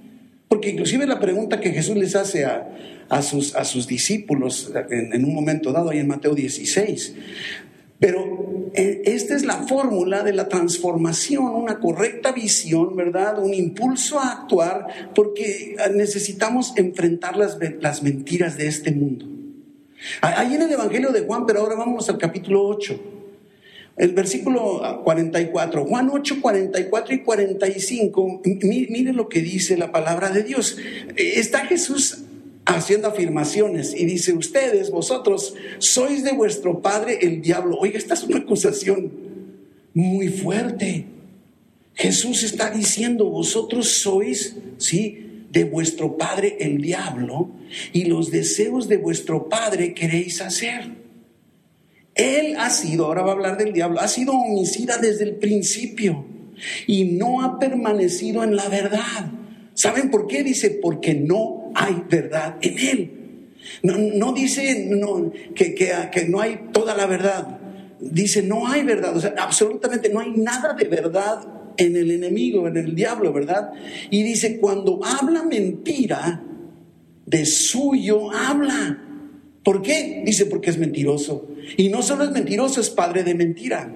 Porque 0.49 0.71
inclusive 0.71 1.05
la 1.05 1.19
pregunta 1.19 1.61
que 1.61 1.71
Jesús 1.71 1.95
les 1.95 2.15
hace 2.15 2.43
a, 2.43 2.67
a, 3.07 3.21
sus, 3.21 3.55
a 3.55 3.63
sus, 3.63 3.87
discípulos 3.87 4.73
en, 4.89 5.23
un 5.23 5.33
momento 5.33 5.71
dado, 5.71 5.91
ahí 5.91 5.99
en 5.99 6.07
Mateo 6.07 6.33
16, 6.33 7.13
pero 7.99 8.71
eh, 8.73 9.03
esta 9.05 9.35
es 9.35 9.45
la 9.45 9.67
fórmula 9.67 10.23
de 10.23 10.33
la 10.33 10.47
transformación, 10.47 11.45
una 11.45 11.79
correcta 11.79 12.31
visión, 12.31 12.95
¿verdad? 12.95 13.37
Un 13.37 13.53
impulso 13.53 14.19
a 14.19 14.31
actuar, 14.31 15.11
porque 15.13 15.75
eh, 15.75 15.77
necesitamos 15.93 16.73
enfrentar 16.77 17.37
las, 17.37 17.59
las 17.79 18.01
mentiras 18.01 18.57
de 18.57 18.67
este 18.67 18.91
mundo. 18.91 19.27
Ahí 20.21 20.55
en 20.55 20.63
el 20.63 20.71
Evangelio 20.71 21.11
de 21.11 21.21
Juan, 21.21 21.45
pero 21.45 21.59
ahora 21.59 21.75
vamos 21.75 22.09
al 22.09 22.17
capítulo 22.17 22.65
8. 22.65 23.18
El 23.99 24.13
versículo 24.13 25.01
44, 25.03 25.85
Juan 25.85 26.09
8, 26.09 26.37
44 26.41 27.15
y 27.15 27.19
45, 27.21 28.41
mire 28.63 29.11
lo 29.11 29.27
que 29.27 29.41
dice 29.41 29.75
la 29.75 29.91
palabra 29.91 30.29
de 30.29 30.43
Dios. 30.43 30.77
Está 31.17 31.65
Jesús 31.65 32.19
haciendo 32.65 33.09
afirmaciones 33.09 33.93
y 33.93 34.05
dice, 34.05 34.31
ustedes, 34.31 34.89
vosotros, 34.89 35.53
sois 35.79 36.23
de 36.23 36.31
vuestro 36.31 36.81
padre 36.81 37.19
el 37.23 37.41
diablo. 37.41 37.77
Oiga, 37.77 37.97
esta 37.97 38.13
es 38.13 38.23
una 38.23 38.37
acusación 38.37 39.11
muy 39.93 40.29
fuerte. 40.29 41.03
Jesús 41.93 42.43
está 42.43 42.71
diciendo, 42.71 43.25
vosotros 43.25 43.99
sois, 44.01 44.55
sí, 44.77 45.45
de 45.51 45.65
vuestro 45.65 46.15
padre 46.15 46.55
el 46.61 46.81
diablo 46.81 47.51
y 47.91 48.05
los 48.05 48.31
deseos 48.31 48.87
de 48.87 48.95
vuestro 48.95 49.49
padre 49.49 49.93
queréis 49.93 50.39
hacer. 50.39 50.98
Él 52.19 52.55
ha 52.57 52.69
sido, 52.69 53.05
ahora 53.05 53.21
va 53.21 53.29
a 53.29 53.33
hablar 53.33 53.57
del 53.57 53.71
diablo, 53.71 54.01
ha 54.01 54.07
sido 54.09 54.33
homicida 54.33 54.97
desde 54.97 55.23
el 55.23 55.35
principio 55.35 56.25
y 56.85 57.05
no 57.05 57.41
ha 57.41 57.57
permanecido 57.57 58.43
en 58.43 58.57
la 58.57 58.67
verdad. 58.67 59.31
¿Saben 59.73 60.11
por 60.11 60.27
qué? 60.27 60.43
Dice, 60.43 60.79
porque 60.81 61.13
no 61.13 61.71
hay 61.73 62.03
verdad 62.09 62.57
en 62.61 62.79
él. 62.79 63.11
No, 63.83 64.33
dice 64.33 64.89
que, 65.55 65.73
que, 65.73 66.25
no 66.25 66.41
hay 66.41 66.59
toda 66.73 66.93
la 66.93 67.05
verdad. 67.05 67.59
Dice, 68.01 68.41
no 68.41 68.67
hay 68.67 68.83
verdad. 68.83 69.15
O 69.15 69.21
sea, 69.21 69.33
absolutamente 69.37 70.09
no 70.09 70.19
hay 70.19 70.31
nada 70.31 70.73
de 70.73 70.85
verdad 70.85 71.47
en 71.77 71.95
el 71.95 72.11
enemigo, 72.11 72.67
en 72.67 72.75
el 72.75 72.93
diablo, 72.95 73.31
¿verdad? 73.31 73.71
Y 74.09 74.23
dice, 74.23 74.59
cuando 74.59 74.99
habla 75.05 75.43
mentira, 75.43 76.43
de 77.25 77.45
suyo 77.45 78.29
habla. 78.31 79.05
¿Por 79.63 79.81
qué? 79.81 80.23
Dice, 80.25 80.45
porque 80.45 80.69
es 80.69 80.77
mentiroso. 80.77 81.47
Y 81.77 81.89
no 81.89 82.01
solo 82.01 82.23
es 82.23 82.31
mentiroso, 82.31 82.81
es 82.81 82.89
padre 82.89 83.23
de 83.23 83.35
mentira. 83.35 83.93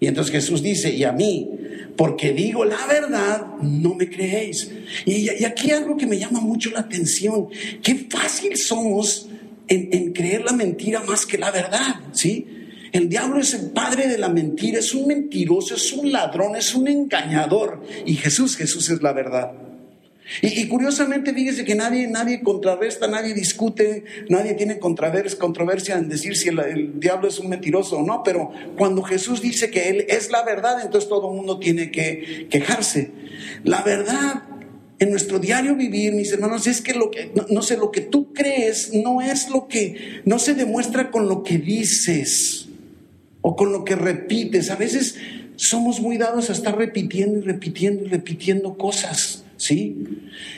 Y 0.00 0.06
entonces 0.06 0.32
Jesús 0.32 0.62
dice, 0.62 0.94
y 0.94 1.04
a 1.04 1.12
mí, 1.12 1.50
porque 1.96 2.32
digo 2.32 2.64
la 2.64 2.86
verdad, 2.86 3.56
no 3.60 3.94
me 3.94 4.08
creéis. 4.08 4.70
Y, 5.04 5.28
aquí 5.44 5.70
algo 5.72 5.96
que 5.96 6.06
me 6.06 6.18
llama 6.18 6.40
mucho 6.40 6.70
la 6.70 6.80
atención, 6.80 7.48
qué 7.82 8.06
fácil 8.08 8.56
somos 8.56 9.28
en, 9.66 9.88
en 9.92 10.12
creer 10.12 10.42
la 10.42 10.52
mentira 10.52 11.02
más 11.02 11.26
que 11.26 11.38
la 11.38 11.50
verdad, 11.50 11.96
¿sí? 12.12 12.46
El 12.92 13.08
diablo 13.08 13.40
es 13.40 13.52
el 13.54 13.70
padre 13.70 14.08
de 14.08 14.16
la 14.16 14.28
mentira, 14.28 14.78
es 14.78 14.94
un 14.94 15.08
mentiroso, 15.08 15.74
es 15.74 15.92
un 15.92 16.10
ladrón, 16.10 16.56
es 16.56 16.74
un 16.74 16.88
engañador. 16.88 17.82
Y 18.06 18.14
Jesús, 18.14 18.56
Jesús 18.56 18.88
es 18.88 19.02
la 19.02 19.12
verdad. 19.12 19.67
Y, 20.42 20.68
curiosamente, 20.68 21.32
fíjese 21.32 21.64
que 21.64 21.74
nadie, 21.74 22.06
nadie 22.06 22.42
contrarresta, 22.42 23.06
nadie 23.06 23.34
discute, 23.34 24.04
nadie 24.28 24.54
tiene 24.54 24.78
controversia 24.78 25.96
en 25.96 26.08
decir 26.08 26.36
si 26.36 26.48
el, 26.48 27.00
diablo 27.00 27.28
es 27.28 27.38
un 27.38 27.48
mentiroso 27.48 27.98
o 27.98 28.02
no, 28.02 28.22
pero 28.22 28.50
cuando 28.76 29.02
Jesús 29.02 29.40
dice 29.40 29.70
que 29.70 29.88
Él 29.88 30.06
es 30.08 30.30
la 30.30 30.44
verdad, 30.44 30.80
entonces 30.82 31.08
todo 31.08 31.30
el 31.30 31.36
mundo 31.36 31.58
tiene 31.58 31.90
que 31.90 32.46
quejarse. 32.50 33.10
La 33.64 33.82
verdad 33.82 34.42
en 34.98 35.10
nuestro 35.10 35.38
diario 35.38 35.76
vivir, 35.76 36.12
mis 36.12 36.32
hermanos, 36.32 36.66
es 36.66 36.80
que 36.80 36.92
lo 36.92 37.10
que, 37.10 37.30
no, 37.48 37.62
sé, 37.62 37.76
lo 37.76 37.90
que 37.90 38.00
tú 38.00 38.32
crees 38.32 38.92
no 38.92 39.22
es 39.22 39.48
lo 39.48 39.68
que, 39.68 40.20
no 40.24 40.38
se 40.38 40.54
demuestra 40.54 41.10
con 41.10 41.28
lo 41.28 41.42
que 41.42 41.58
dices 41.58 42.68
o 43.40 43.54
con 43.54 43.72
lo 43.72 43.84
que 43.84 43.94
repites. 43.94 44.70
A 44.70 44.76
veces 44.76 45.16
somos 45.56 46.00
muy 46.00 46.18
dados 46.18 46.50
a 46.50 46.52
estar 46.52 46.76
repitiendo 46.76 47.38
y 47.38 47.42
repitiendo 47.42 48.04
y 48.04 48.08
repitiendo 48.08 48.76
cosas. 48.76 49.44
¿Sí? 49.58 49.98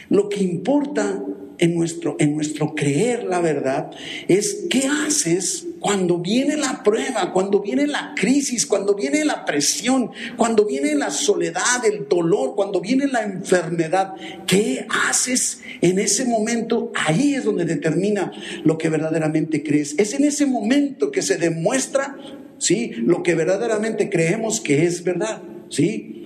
Lo 0.09 0.29
que 0.29 0.43
importa 0.43 1.21
en 1.59 1.75
nuestro, 1.75 2.17
en 2.19 2.35
nuestro 2.35 2.75
creer 2.75 3.25
la 3.25 3.41
verdad 3.41 3.91
es 4.29 4.67
qué 4.71 4.85
haces 4.87 5.67
cuando 5.79 6.19
viene 6.19 6.57
la 6.57 6.83
prueba, 6.83 7.33
cuando 7.33 7.61
viene 7.61 7.87
la 7.87 8.15
crisis, 8.15 8.67
cuando 8.67 8.95
viene 8.95 9.25
la 9.25 9.45
presión, 9.47 10.11
cuando 10.37 10.67
viene 10.67 10.95
la 10.95 11.11
soledad, 11.11 11.85
el 11.85 12.07
dolor, 12.07 12.55
cuando 12.55 12.81
viene 12.81 13.07
la 13.07 13.23
enfermedad, 13.23 14.13
¿qué 14.47 14.87
haces 15.09 15.63
en 15.81 15.99
ese 15.99 16.27
momento? 16.27 16.93
Ahí 16.95 17.35
es 17.35 17.45
donde 17.45 17.65
determina 17.65 18.31
lo 18.63 18.77
que 18.77 18.91
verdaderamente 18.91 19.63
crees. 19.63 19.95
Es 19.99 20.13
en 20.13 20.25
ese 20.25 20.45
momento 20.45 21.11
que 21.11 21.23
se 21.23 21.39
demuestra, 21.39 22.17
¿sí? 22.59 22.93
Lo 22.97 23.23
que 23.23 23.35
verdaderamente 23.35 24.11
creemos 24.11 24.61
que 24.61 24.85
es 24.85 25.03
verdad, 25.03 25.43
¿sí? 25.71 26.20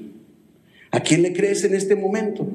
¿A 0.94 1.00
quién 1.00 1.22
le 1.22 1.32
crees 1.32 1.64
en 1.64 1.74
este 1.74 1.96
momento? 1.96 2.46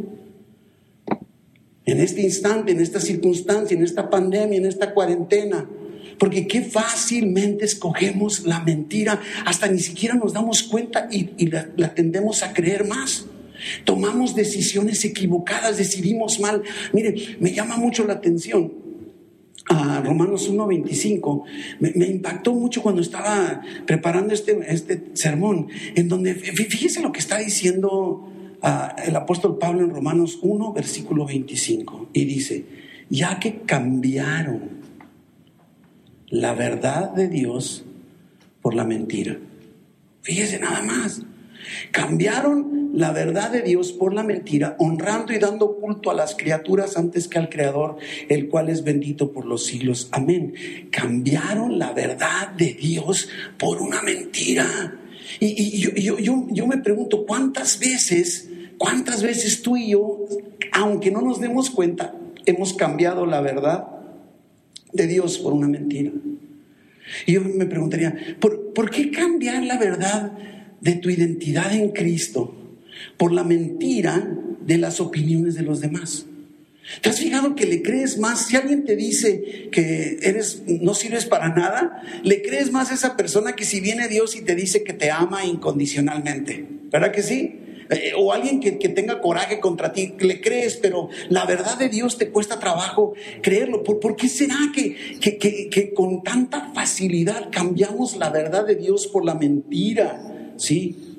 En 1.85 1.99
este 1.99 2.21
instante, 2.21 2.71
en 2.71 2.79
esta 2.79 3.01
circunstancia, 3.01 3.75
en 3.75 3.83
esta 3.83 4.09
pandemia, 4.09 4.57
en 4.57 4.65
esta 4.65 4.93
cuarentena. 4.93 5.67
Porque 6.17 6.47
qué 6.47 6.61
fácilmente 6.61 7.65
escogemos 7.65 8.45
la 8.45 8.61
mentira, 8.61 9.19
hasta 9.45 9.67
ni 9.67 9.79
siquiera 9.79 10.15
nos 10.15 10.31
damos 10.31 10.63
cuenta 10.63 11.09
y, 11.11 11.47
la, 11.47 11.93
tendemos 11.93 12.41
a 12.41 12.53
creer 12.53 12.87
más. 12.87 13.25
Tomamos 13.83 14.35
decisiones 14.35 15.03
equivocadas, 15.03 15.75
decidimos 15.77 16.39
mal. 16.39 16.63
Mire, 16.93 17.35
me 17.41 17.51
llama 17.51 17.75
mucho 17.75 18.07
la 18.07 18.13
atención 18.13 18.71
a 19.65 20.01
Romanos 20.01 20.49
1.25, 20.49 21.43
me, 21.79 21.91
me, 21.95 22.07
impactó 22.07 22.53
mucho 22.53 22.81
cuando 22.81 23.01
estaba 23.01 23.61
preparando 23.85 24.33
este, 24.33 24.57
este 24.67 25.11
sermón, 25.13 25.67
en 25.93 26.07
donde, 26.07 26.33
fíjese 26.33 27.01
lo 27.01 27.11
que 27.11 27.19
está 27.19 27.37
diciendo 27.37 28.28
el 28.61 29.15
apóstol 29.15 29.57
Pablo 29.57 29.81
en 29.81 29.91
Romanos 29.91 30.39
1, 30.41 30.73
versículo 30.73 31.25
25, 31.25 32.09
y 32.13 32.25
dice, 32.25 32.65
ya 33.09 33.39
que 33.39 33.61
cambiaron 33.61 34.79
la 36.27 36.53
verdad 36.53 37.11
de 37.11 37.27
Dios 37.27 37.85
por 38.61 38.75
la 38.75 38.83
mentira. 38.83 39.37
Fíjese 40.21 40.59
nada 40.59 40.81
más. 40.81 41.23
Cambiaron 41.91 42.91
la 42.93 43.11
verdad 43.11 43.51
de 43.51 43.61
Dios 43.61 43.91
por 43.91 44.13
la 44.13 44.23
mentira, 44.23 44.75
honrando 44.79 45.33
y 45.33 45.39
dando 45.39 45.75
culto 45.75 46.09
a 46.09 46.13
las 46.13 46.35
criaturas 46.35 46.97
antes 46.97 47.27
que 47.27 47.37
al 47.37 47.49
Creador, 47.49 47.97
el 48.27 48.47
cual 48.47 48.69
es 48.69 48.83
bendito 48.83 49.31
por 49.31 49.45
los 49.45 49.65
siglos. 49.65 50.09
Amén. 50.11 50.53
Cambiaron 50.91 51.77
la 51.77 51.93
verdad 51.93 52.49
de 52.49 52.73
Dios 52.73 53.29
por 53.57 53.81
una 53.81 54.01
mentira. 54.01 54.95
Y, 55.39 55.79
yo, 55.79 55.93
yo 56.49 56.67
me 56.67 56.77
pregunto, 56.77 57.25
¿cuántas 57.25 57.79
veces, 57.79 58.48
cuántas 58.79 59.21
veces 59.21 59.61
tú 59.61 59.77
y 59.77 59.91
yo, 59.91 60.25
aunque 60.71 61.11
no 61.11 61.21
nos 61.21 61.39
demos 61.39 61.69
cuenta, 61.69 62.15
hemos 62.47 62.73
cambiado 62.73 63.27
la 63.27 63.41
verdad 63.41 63.85
de 64.91 65.05
Dios 65.05 65.37
por 65.37 65.53
una 65.53 65.67
mentira. 65.67 66.11
Y 67.27 67.33
yo 67.33 67.41
me 67.41 67.67
preguntaría, 67.67 68.15
¿por, 68.39 68.73
¿por, 68.73 68.89
qué 68.89 69.11
cambiar 69.11 69.63
la 69.63 69.77
verdad 69.77 70.31
de 70.81 70.93
tu 70.93 71.09
identidad 71.09 71.73
en 71.73 71.91
Cristo 71.91 72.55
por 73.17 73.31
la 73.31 73.43
mentira 73.43 74.35
de 74.65 74.77
las 74.77 74.99
opiniones 74.99 75.55
de 75.55 75.63
los 75.63 75.81
demás? 75.81 76.25
¿Te 77.01 77.09
has 77.09 77.19
fijado 77.19 77.55
que 77.55 77.65
le 77.65 77.83
crees 77.83 78.17
más? 78.17 78.47
Si 78.47 78.55
alguien 78.55 78.83
te 78.83 78.95
dice 78.95 79.69
que 79.71 80.19
eres, 80.23 80.63
no 80.65 80.95
sirves 80.95 81.25
para 81.25 81.49
nada, 81.49 82.01
le 82.23 82.41
crees 82.41 82.71
más 82.71 82.89
a 82.89 82.95
esa 82.95 83.15
persona 83.15 83.53
que 83.53 83.65
si 83.65 83.79
viene 83.79 84.07
Dios 84.07 84.35
y 84.35 84.41
te 84.41 84.55
dice 84.55 84.83
que 84.83 84.93
te 84.93 85.11
ama 85.11 85.45
incondicionalmente. 85.45 86.65
¿Verdad 86.91 87.11
que 87.11 87.21
sí? 87.21 87.59
Eh, 87.89 88.13
o 88.15 88.31
alguien 88.31 88.59
que, 88.59 88.71
tenga 88.89 89.19
coraje 89.19 89.59
contra 89.59 89.91
ti, 89.91 90.13
le 90.19 90.41
crees, 90.41 90.77
pero 90.77 91.09
la 91.29 91.45
verdad 91.45 91.77
de 91.77 91.89
Dios 91.89 92.17
te 92.17 92.29
cuesta 92.29 92.59
trabajo 92.59 93.13
creerlo. 93.41 93.83
¿Por, 93.83 94.15
qué 94.15 94.29
será 94.29 94.57
que, 94.73 95.19
que, 95.19 95.93
con 95.95 96.21
tanta 96.21 96.71
facilidad 96.73 97.49
cambiamos 97.51 98.15
la 98.17 98.29
verdad 98.29 98.65
de 98.65 98.75
Dios 98.75 99.07
por 99.07 99.25
la 99.25 99.33
mentira? 99.33 100.53
¿Sí? 100.57 101.09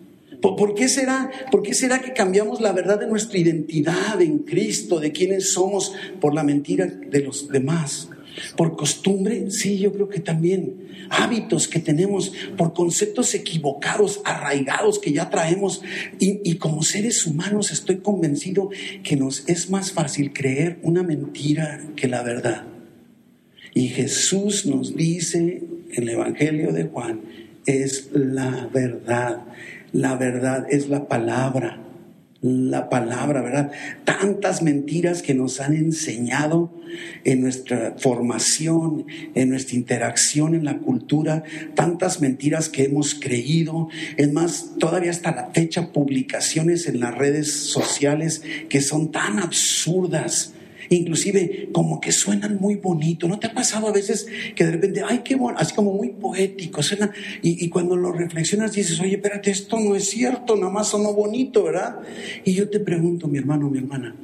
¿Por, 0.41 0.75
qué 0.75 0.89
será, 0.89 1.31
¿Por 1.51 1.63
qué 1.63 1.75
será 1.75 2.01
que 2.01 2.13
cambiamos 2.13 2.61
la 2.61 2.73
verdad 2.73 3.01
de 3.01 3.07
nuestra 3.07 3.39
identidad 3.39 4.21
en 4.23 4.39
Cristo, 4.39 5.01
de 5.01 5.13
quiénes 5.13 5.53
somos, 5.53 5.93
por 6.21 6.35
la 6.35 6.45
mentira 6.45 6.87
de 6.87 7.21
los 7.21 7.49
demás? 7.49 8.09
Por 8.57 8.77
costumbre, 8.77 9.51
sí, 9.51 9.79
yo 9.79 9.93
creo 9.93 10.09
que 10.09 10.21
también. 10.21 10.89
Hábitos 11.11 11.69
que 11.69 11.81
tenemos, 11.81 12.33
por 12.57 12.73
conceptos 12.73 13.35
equivocados, 13.35 14.21
arraigados 14.25 14.99
que 14.99 15.13
ya 15.13 15.31
traemos. 15.31 15.83
Y, 16.19 16.41
y, 16.45 16.57
como 16.57 16.83
seres 16.83 17.27
humanos 17.27 17.71
estoy 17.71 17.99
convencido 17.99 18.71
que 19.03 19.17
nos 19.17 19.49
es 19.49 19.71
más 19.71 19.93
fácil 19.93 20.33
creer 20.33 20.79
una 20.83 21.03
mentira 21.03 21.81
que 21.97 22.09
la 22.09 22.23
verdad. 22.23 22.67
Y 23.75 23.89
Jesús 23.89 24.67
nos 24.67 24.97
dice 24.97 25.63
en 25.93 26.03
el 26.03 26.09
Evangelio 26.11 26.73
de 26.73 26.85
Juan, 26.85 27.21
es 27.67 28.11
la 28.13 28.69
verdad. 28.73 29.45
La 29.93 30.17
verdad 30.17 30.67
es 30.71 30.89
la 30.89 31.09
palabra 31.09 31.90
la 32.43 32.89
palabra, 32.89 33.43
¿verdad? 33.43 33.71
Tantas 34.05 34.63
mentiras 34.63 35.23
que 35.23 35.35
nos 35.35 35.61
han 35.61 35.75
enseñado 35.75 36.73
en 37.25 37.43
nuestra 37.43 37.95
formación, 37.99 39.07
en 39.35 39.51
nuestra 39.51 39.77
interacción 39.77 40.55
en 40.55 40.65
la 40.65 40.79
cultura, 40.79 41.45
tantas 41.75 42.21
mentiras 42.21 42.69
que 42.69 42.85
hemos 42.85 43.15
creído. 43.15 43.89
Es 44.17 44.33
más, 44.33 44.73
todavía 44.79 45.11
hasta 45.11 45.35
la 45.35 45.51
fecha 45.51 45.93
publicaciones 45.93 46.87
en 46.87 47.01
las 47.01 47.15
redes 47.17 47.53
sociales 47.53 48.43
que 48.69 48.81
son 48.81 49.13
tan 49.13 49.39
absurdas 49.39 50.55
inclusive 50.91 51.71
como 51.73 52.01
que 52.01 52.13
suenan 52.13 52.59
muy 52.61 52.75
bonito. 52.75 53.29
¿No 53.29 53.39
te 53.39 53.47
ha 53.47 53.55
pasado 53.55 53.89
a 53.89 53.93
veces 53.93 54.27
que 54.55 54.65
de 54.65 54.73
repente, 54.73 55.03
ay, 55.07 55.21
qué 55.25 55.37
bueno, 55.37 55.59
así 55.59 55.75
como 55.75 55.95
muy 55.95 56.11
poético, 56.11 56.83
suena, 56.83 57.13
y, 57.43 57.69
cuando 57.69 57.97
lo 57.97 58.13
reflexionas 58.13 58.73
dices, 58.73 59.01
oye, 59.01 59.15
espérate, 59.15 59.51
esto 59.51 59.79
no 59.79 59.95
es 59.95 60.11
cierto, 60.11 60.57
nada 60.57 60.71
más 60.71 60.89
sonó 60.89 61.15
bonito, 61.15 61.65
¿verdad? 61.65 62.01
Y 62.45 62.55
yo 62.55 62.69
te 62.69 62.81
pregunto, 62.81 63.29
mi 63.29 63.39
hermano, 63.39 63.71
mi 63.71 63.79
hermana, 63.79 64.17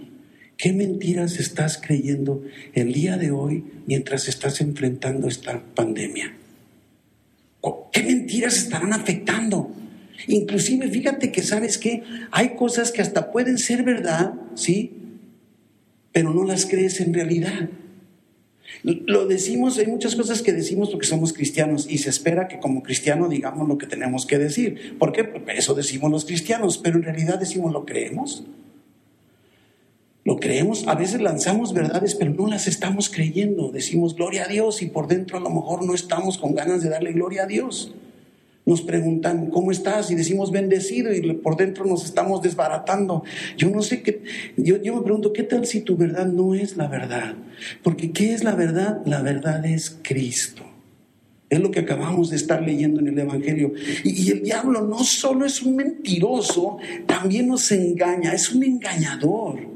¿qué 0.58 0.72
mentiras 0.72 1.38
estás 1.38 1.80
creyendo 1.80 2.42
el 2.74 2.92
día 2.92 3.16
de 3.16 3.30
hoy 3.30 3.64
mientras 3.86 4.28
estás 4.28 4.60
enfrentando 4.60 5.28
esta 5.28 5.62
pandemia? 5.74 6.34
¿Qué 7.92 8.02
mentiras 8.02 8.56
estarán 8.58 8.92
afectando? 8.92 9.72
Inclusive, 10.26 10.88
fíjate 10.88 11.30
que 11.30 11.42
sabes 11.42 11.78
que 11.78 12.02
hay 12.30 12.50
cosas 12.50 12.90
que 12.90 13.02
hasta 13.02 13.30
pueden 13.30 13.58
ser 13.58 13.84
verdad, 13.84 14.34
¿sí? 14.54 15.05
Pero 16.16 16.32
no 16.32 16.44
las 16.44 16.64
crees 16.64 16.98
en 17.02 17.12
realidad. 17.12 17.68
Lo 18.82 19.26
decimos, 19.26 19.76
hay 19.76 19.86
muchas 19.86 20.16
cosas 20.16 20.40
que 20.40 20.54
decimos 20.54 20.88
porque 20.88 21.06
somos 21.06 21.34
cristianos 21.34 21.86
y 21.90 21.98
se 21.98 22.08
espera 22.08 22.48
que 22.48 22.58
como 22.58 22.82
cristiano 22.82 23.28
digamos 23.28 23.68
lo 23.68 23.76
que 23.76 23.86
tenemos 23.86 24.24
que 24.24 24.38
decir. 24.38 24.96
¿Por 24.98 25.12
qué? 25.12 25.24
Porque 25.24 25.52
eso 25.52 25.74
decimos 25.74 26.10
los 26.10 26.24
cristianos, 26.24 26.78
pero 26.78 26.96
en 26.96 27.02
realidad 27.02 27.38
decimos 27.38 27.70
lo 27.70 27.84
creemos. 27.84 28.44
Lo 30.24 30.36
creemos, 30.36 30.88
a 30.88 30.94
veces 30.94 31.20
lanzamos 31.20 31.74
verdades, 31.74 32.14
pero 32.14 32.32
no 32.32 32.46
las 32.46 32.66
estamos 32.66 33.10
creyendo. 33.10 33.70
Decimos 33.70 34.16
gloria 34.16 34.44
a 34.44 34.48
Dios 34.48 34.80
y 34.80 34.86
por 34.86 35.08
dentro 35.08 35.36
a 35.36 35.40
lo 35.40 35.50
mejor 35.50 35.84
no 35.84 35.92
estamos 35.92 36.38
con 36.38 36.54
ganas 36.54 36.82
de 36.82 36.88
darle 36.88 37.12
gloria 37.12 37.42
a 37.42 37.46
Dios 37.46 37.92
nos 38.66 38.82
preguntan, 38.82 39.48
¿cómo 39.50 39.70
estás? 39.70 40.10
Y 40.10 40.16
decimos 40.16 40.50
bendecido 40.50 41.14
y 41.14 41.22
por 41.34 41.56
dentro 41.56 41.86
nos 41.86 42.04
estamos 42.04 42.42
desbaratando. 42.42 43.22
Yo 43.56 43.70
no 43.70 43.80
sé 43.80 44.02
qué, 44.02 44.22
yo, 44.56 44.82
yo 44.82 44.96
me 44.96 45.02
pregunto, 45.02 45.32
¿qué 45.32 45.44
tal 45.44 45.64
si 45.66 45.80
tu 45.80 45.96
verdad 45.96 46.26
no 46.26 46.54
es 46.54 46.76
la 46.76 46.88
verdad? 46.88 47.36
Porque 47.84 48.10
¿qué 48.10 48.34
es 48.34 48.42
la 48.42 48.56
verdad? 48.56 49.00
La 49.06 49.22
verdad 49.22 49.64
es 49.64 49.96
Cristo. 50.02 50.64
Es 51.48 51.60
lo 51.60 51.70
que 51.70 51.78
acabamos 51.78 52.30
de 52.30 52.36
estar 52.36 52.60
leyendo 52.60 52.98
en 52.98 53.06
el 53.06 53.18
Evangelio. 53.20 53.72
Y, 54.02 54.24
y, 54.24 54.30
el 54.30 54.42
diablo 54.42 54.82
no 54.82 55.04
solo 55.04 55.46
es 55.46 55.62
un 55.62 55.76
mentiroso, 55.76 56.78
también 57.06 57.46
nos 57.46 57.70
engaña, 57.70 58.32
es 58.32 58.52
un 58.52 58.64
engañador. 58.64 59.75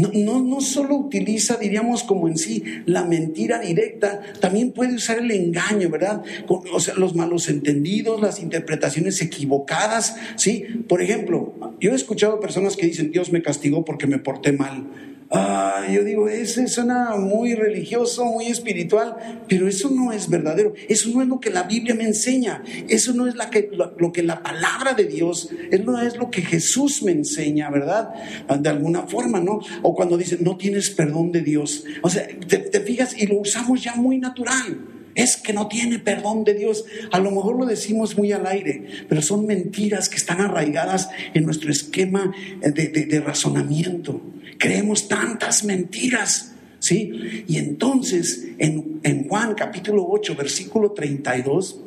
No, 0.00 0.40
no, 0.40 0.60
solo 0.60 0.96
utiliza, 0.96 1.56
diríamos, 1.56 2.02
como 2.02 2.28
en 2.28 2.36
sí, 2.36 2.62
la 2.86 3.04
mentira 3.04 3.58
directa, 3.58 4.20
también 4.40 4.72
puede 4.72 4.94
usar 4.94 5.18
el 5.18 5.30
engaño, 5.30 5.90
¿verdad? 5.90 6.22
O 6.48 6.80
sea, 6.80 6.94
los 6.94 7.14
malos 7.14 7.48
entendidos, 7.48 8.20
las 8.20 8.40
interpretaciones 8.40 9.20
equivocadas, 9.20 10.16
¿sí? 10.36 10.64
Por 10.88 11.02
ejemplo, 11.02 11.54
yo 11.80 11.92
he 11.92 11.94
escuchado 11.94 12.40
personas 12.40 12.76
que 12.76 12.86
dicen, 12.86 13.10
Dios 13.10 13.32
me 13.32 13.42
castigó 13.42 13.84
porque 13.84 14.06
me 14.06 14.18
porté 14.18 14.52
mal. 14.52 14.86
Ah, 15.32 15.86
yo 15.88 16.02
digo, 16.02 16.28
ese 16.28 16.66
suena 16.66 17.14
muy 17.14 17.54
religioso, 17.54 18.24
muy 18.24 18.46
espiritual, 18.46 19.44
pero 19.48 19.68
eso 19.68 19.88
no 19.88 20.10
es 20.10 20.28
verdadero. 20.28 20.74
Eso 20.88 21.08
no 21.10 21.22
es 21.22 21.28
lo 21.28 21.38
que 21.38 21.50
la 21.50 21.62
Biblia 21.62 21.94
me 21.94 22.02
enseña. 22.02 22.64
Eso 22.88 23.12
no 23.12 23.28
es 23.28 23.34
que, 23.52 23.70
lo, 23.72 24.12
que 24.12 24.24
la 24.24 24.42
palabra 24.42 24.94
de 24.94 25.04
Dios, 25.04 25.50
eso 25.70 25.84
no 25.84 26.02
es 26.02 26.16
lo 26.16 26.32
que 26.32 26.42
Jesús 26.42 27.04
me 27.04 27.12
enseña, 27.12 27.70
¿verdad? 27.70 28.10
De 28.58 28.68
alguna 28.68 29.02
forma, 29.02 29.38
¿no? 29.38 29.60
O 29.82 29.94
cuando 29.94 30.16
dice, 30.16 30.38
no 30.40 30.56
tienes 30.56 30.90
perdón 30.90 31.30
de 31.30 31.42
Dios. 31.42 31.84
O 32.02 32.10
sea, 32.10 32.26
te, 32.26 32.58
te 32.58 32.80
fijas 32.80 33.16
y 33.16 33.28
lo 33.28 33.38
usamos 33.38 33.84
ya 33.84 33.94
muy 33.94 34.18
natural. 34.18 34.80
Es 35.14 35.36
que 35.36 35.52
no 35.52 35.68
tiene 35.68 36.00
perdón 36.00 36.42
de 36.42 36.54
Dios. 36.54 36.84
A 37.12 37.20
lo 37.20 37.30
mejor 37.30 37.56
lo 37.56 37.66
decimos 37.66 38.18
muy 38.18 38.32
al 38.32 38.48
aire, 38.48 39.06
pero 39.08 39.22
son 39.22 39.46
mentiras 39.46 40.08
que 40.08 40.16
están 40.16 40.40
arraigadas 40.40 41.08
en 41.34 41.44
nuestro 41.44 41.70
esquema 41.70 42.32
de, 42.62 42.88
de 42.88 43.20
razonamiento 43.20 44.20
creemos 44.60 45.08
tantas 45.08 45.64
mentiras, 45.64 46.52
¿Sí? 46.78 47.44
Y 47.46 47.58
entonces 47.58 48.46
en, 48.58 49.28
Juan 49.28 49.54
capítulo 49.54 50.06
8, 50.08 50.34
versículo 50.34 50.92
32, 50.92 51.78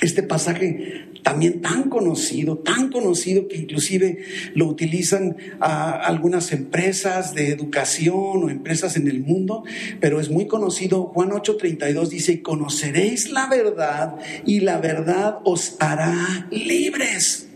este 0.00 0.24
pasaje 0.24 1.06
también 1.22 1.60
tan 1.60 1.88
conocido, 1.88 2.58
tan 2.58 2.90
conocido 2.90 3.46
que 3.46 3.58
inclusive 3.58 4.24
lo 4.54 4.66
utilizan 4.66 5.36
algunas 5.60 6.50
empresas 6.50 7.32
de 7.32 7.50
educación 7.50 8.42
o 8.42 8.50
empresas 8.50 8.96
en 8.96 9.06
el 9.06 9.20
mundo, 9.20 9.62
pero 10.00 10.20
es 10.20 10.30
muy 10.30 10.48
conocido. 10.48 11.04
Juan 11.14 11.30
8:32 11.30 12.08
dice, 12.08 12.42
conoceréis 12.42 13.30
la 13.30 13.46
verdad 13.46 14.16
y 14.44 14.60
la 14.60 14.78
verdad 14.78 15.38
os 15.44 15.76
hará 15.78 16.48
libres. 16.50 17.51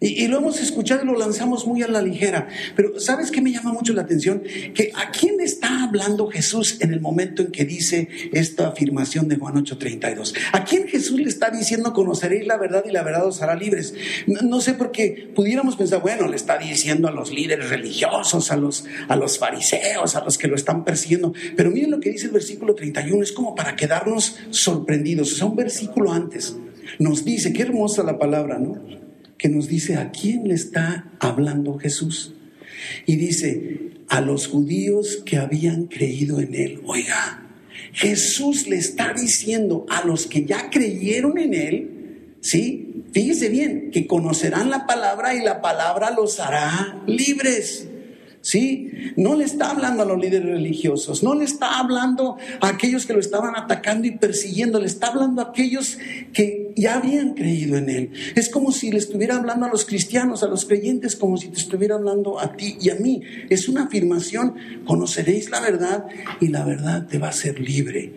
Y, 0.00 0.28
lo 0.28 0.38
hemos 0.38 0.58
escuchado 0.60 1.02
y 1.02 1.06
lo 1.06 1.18
lanzamos 1.18 1.66
muy 1.66 1.82
a 1.82 1.88
la 1.88 2.00
ligera. 2.00 2.48
Pero 2.74 2.98
¿sabes 2.98 3.30
qué 3.30 3.42
me 3.42 3.52
llama 3.52 3.72
mucho 3.72 3.92
la 3.92 4.02
atención? 4.02 4.42
Que 4.74 4.90
a 4.94 5.10
quién 5.10 5.40
está 5.40 5.84
hablando 5.84 6.28
Jesús 6.28 6.78
en 6.80 6.94
el 6.94 7.00
momento 7.00 7.42
en 7.42 7.52
que 7.52 7.66
dice 7.66 8.08
esta 8.32 8.68
afirmación 8.68 9.28
de 9.28 9.36
Juan 9.36 9.56
8:32. 9.56 10.34
¿A 10.52 10.64
quién 10.64 10.88
Jesús 10.88 11.20
le 11.20 11.28
está 11.28 11.50
diciendo 11.50 11.92
conoceréis 11.92 12.46
la 12.46 12.56
verdad 12.56 12.82
y 12.88 12.92
la 12.92 13.02
verdad 13.02 13.26
os 13.26 13.42
hará 13.42 13.54
libres? 13.54 13.94
No, 14.26 14.60
sé 14.62 14.72
por 14.72 14.90
qué 14.90 15.30
pudiéramos 15.34 15.76
pensar, 15.76 16.00
bueno, 16.00 16.28
le 16.28 16.36
está 16.36 16.56
diciendo 16.56 17.06
a 17.06 17.10
los 17.10 17.30
líderes 17.30 17.68
religiosos, 17.68 18.50
a 18.50 18.56
los, 18.56 18.86
a 19.06 19.16
los 19.16 19.38
fariseos, 19.38 20.16
a 20.16 20.24
los 20.24 20.38
que 20.38 20.48
lo 20.48 20.56
están 20.56 20.82
persiguiendo. 20.82 21.34
Pero 21.56 21.70
miren 21.70 21.90
lo 21.90 22.00
que 22.00 22.10
dice 22.10 22.26
el 22.26 22.32
versículo 22.32 22.74
31, 22.74 23.22
es 23.22 23.32
como 23.32 23.54
para 23.54 23.76
quedarnos 23.76 24.36
sorprendidos. 24.48 25.32
O 25.32 25.36
sea, 25.36 25.46
un 25.46 25.56
versículo 25.56 26.10
antes 26.10 26.56
nos 26.98 27.24
dice, 27.24 27.52
qué 27.52 27.62
hermosa 27.62 28.02
la 28.02 28.18
palabra, 28.18 28.58
¿no? 28.58 29.09
Que 29.40 29.48
nos 29.48 29.68
dice 29.68 29.96
a 29.96 30.10
quién 30.10 30.46
le 30.48 30.54
está 30.54 31.06
hablando 31.18 31.78
Jesús. 31.78 32.34
Y 33.06 33.16
dice, 33.16 33.92
a 34.08 34.20
los 34.20 34.48
judíos 34.48 35.22
que 35.24 35.38
habían 35.38 35.86
creído 35.86 36.40
en 36.40 36.54
él. 36.54 36.82
Oiga, 36.84 37.48
Jesús 37.94 38.68
le 38.68 38.76
está 38.76 39.14
diciendo 39.14 39.86
a 39.88 40.04
los 40.06 40.26
que 40.26 40.44
ya 40.44 40.68
creyeron 40.68 41.38
en 41.38 41.54
él, 41.54 42.36
¿sí? 42.42 43.04
Fíjese 43.12 43.48
bien, 43.48 43.90
que 43.90 44.06
conocerán 44.06 44.68
la 44.68 44.86
palabra 44.86 45.34
y 45.34 45.42
la 45.42 45.62
palabra 45.62 46.10
los 46.10 46.38
hará 46.38 47.02
libres. 47.06 47.86
¿Sí? 48.42 48.90
No 49.16 49.36
le 49.36 49.44
está 49.44 49.70
hablando 49.70 50.02
a 50.02 50.06
los 50.06 50.18
líderes 50.18 50.48
religiosos, 50.48 51.22
no 51.22 51.34
le 51.34 51.44
está 51.44 51.78
hablando 51.78 52.38
a 52.60 52.68
aquellos 52.68 53.04
que 53.04 53.12
lo 53.12 53.20
estaban 53.20 53.54
atacando 53.54 54.06
y 54.06 54.12
persiguiendo, 54.12 54.80
le 54.80 54.86
está 54.86 55.08
hablando 55.08 55.42
a 55.42 55.50
aquellos 55.50 55.98
que 56.32 56.59
ya 56.76 56.96
habían 56.96 57.34
creído 57.34 57.76
en 57.76 57.88
Él. 57.88 58.10
Es 58.34 58.48
como 58.48 58.72
si 58.72 58.90
le 58.90 58.98
estuviera 58.98 59.36
hablando 59.36 59.66
a 59.66 59.70
los 59.70 59.84
cristianos, 59.84 60.42
a 60.42 60.48
los 60.48 60.64
creyentes, 60.64 61.16
como 61.16 61.36
si 61.36 61.48
te 61.48 61.58
estuviera 61.58 61.94
hablando 61.94 62.40
a 62.40 62.56
ti 62.56 62.76
y 62.80 62.90
a 62.90 62.96
mí. 62.96 63.22
Es 63.48 63.68
una 63.68 63.84
afirmación, 63.84 64.54
conoceréis 64.84 65.50
la 65.50 65.60
verdad 65.60 66.06
y 66.40 66.48
la 66.48 66.64
verdad 66.64 67.06
te 67.06 67.18
va 67.18 67.28
a 67.28 67.32
ser 67.32 67.60
libre. 67.60 68.12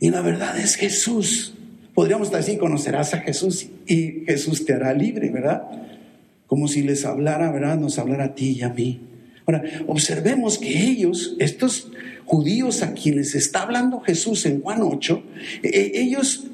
Y 0.00 0.10
la 0.10 0.20
verdad 0.20 0.58
es 0.58 0.76
Jesús. 0.76 1.54
Podríamos 1.94 2.30
decir, 2.30 2.58
conocerás 2.58 3.14
a 3.14 3.18
Jesús 3.18 3.66
y 3.86 4.24
Jesús 4.26 4.64
te 4.64 4.74
hará 4.74 4.94
libre, 4.94 5.30
¿verdad? 5.30 5.62
Como 6.46 6.68
si 6.68 6.82
les 6.82 7.04
hablara, 7.04 7.50
¿verdad? 7.50 7.78
Nos 7.78 7.98
hablara 7.98 8.24
a 8.24 8.34
ti 8.34 8.56
y 8.58 8.62
a 8.62 8.68
mí. 8.68 9.00
Ahora, 9.46 9.62
observemos 9.86 10.58
que 10.58 10.90
ellos, 10.90 11.34
estos 11.38 11.88
judíos 12.26 12.82
a 12.82 12.92
quienes 12.92 13.34
está 13.34 13.62
hablando 13.62 14.00
Jesús 14.00 14.44
en 14.44 14.60
Juan 14.60 14.82
8, 14.82 15.22
eh, 15.62 15.92
ellos 15.94 16.44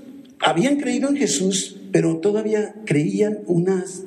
habían 0.44 0.76
creído 0.76 1.08
en 1.08 1.16
Jesús, 1.16 1.80
pero 1.90 2.18
todavía 2.18 2.74
creían 2.84 3.38
unas 3.46 4.04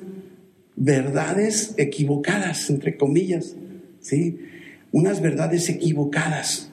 verdades 0.75 1.74
equivocadas, 1.77 2.70
entre 2.70 2.96
comillas, 2.96 3.56
¿sí? 4.00 4.39
Unas 4.91 5.20
verdades 5.20 5.67
equivocadas. 5.67 6.70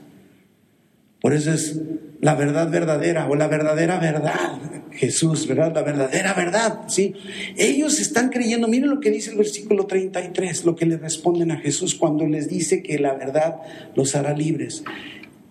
Por 1.21 1.33
eso 1.33 1.55
es 1.55 1.81
la 2.21 2.35
verdad 2.35 2.71
verdadera 2.71 3.27
o 3.27 3.35
la 3.35 3.49
verdadera 3.49 3.99
verdad. 3.99 4.61
Jesús, 4.93 5.49
¿verdad? 5.49 5.73
La 5.75 5.83
verdadera 5.83 6.35
verdad, 6.35 6.81
¿sí? 6.89 7.15
Ellos 7.57 7.99
están 7.99 8.29
creyendo, 8.29 8.69
miren 8.69 8.91
lo 8.91 9.01
que 9.01 9.11
dice 9.11 9.31
el 9.31 9.39
versículo 9.39 9.87
33, 9.87 10.67
lo 10.67 10.77
que 10.77 10.85
le 10.85 10.99
responden 10.99 11.51
a 11.51 11.57
Jesús 11.57 11.95
cuando 11.95 12.27
les 12.27 12.49
dice 12.49 12.83
que 12.83 12.99
la 12.99 13.15
verdad 13.15 13.57
los 13.97 14.15
hará 14.15 14.37
libres. 14.37 14.85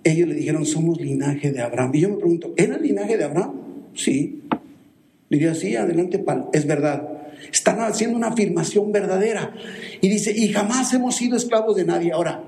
Ellos 0.03 0.27
le 0.27 0.35
dijeron, 0.35 0.67
somos 0.67 1.01
linaje 1.01 1.51
de 1.51 1.61
Abraham. 1.61 1.91
Y 1.95 2.01
yo 2.01 2.09
me 2.09 2.17
pregunto, 2.17 2.53
¿era 2.55 2.75
el 2.75 2.83
linaje 2.83 3.17
de 3.17 3.23
Abraham? 3.23 3.62
Sí. 3.95 4.41
Diría, 5.29 5.55
sí, 5.55 5.75
adelante, 5.75 6.23
es 6.53 6.67
verdad. 6.67 7.09
Están 7.51 7.79
haciendo 7.81 8.17
una 8.17 8.27
afirmación 8.27 8.91
verdadera. 8.91 9.53
Y 10.01 10.09
dice, 10.09 10.33
y 10.35 10.49
jamás 10.49 10.93
hemos 10.93 11.15
sido 11.15 11.37
esclavos 11.37 11.75
de 11.75 11.85
nadie. 11.85 12.11
Ahora, 12.11 12.43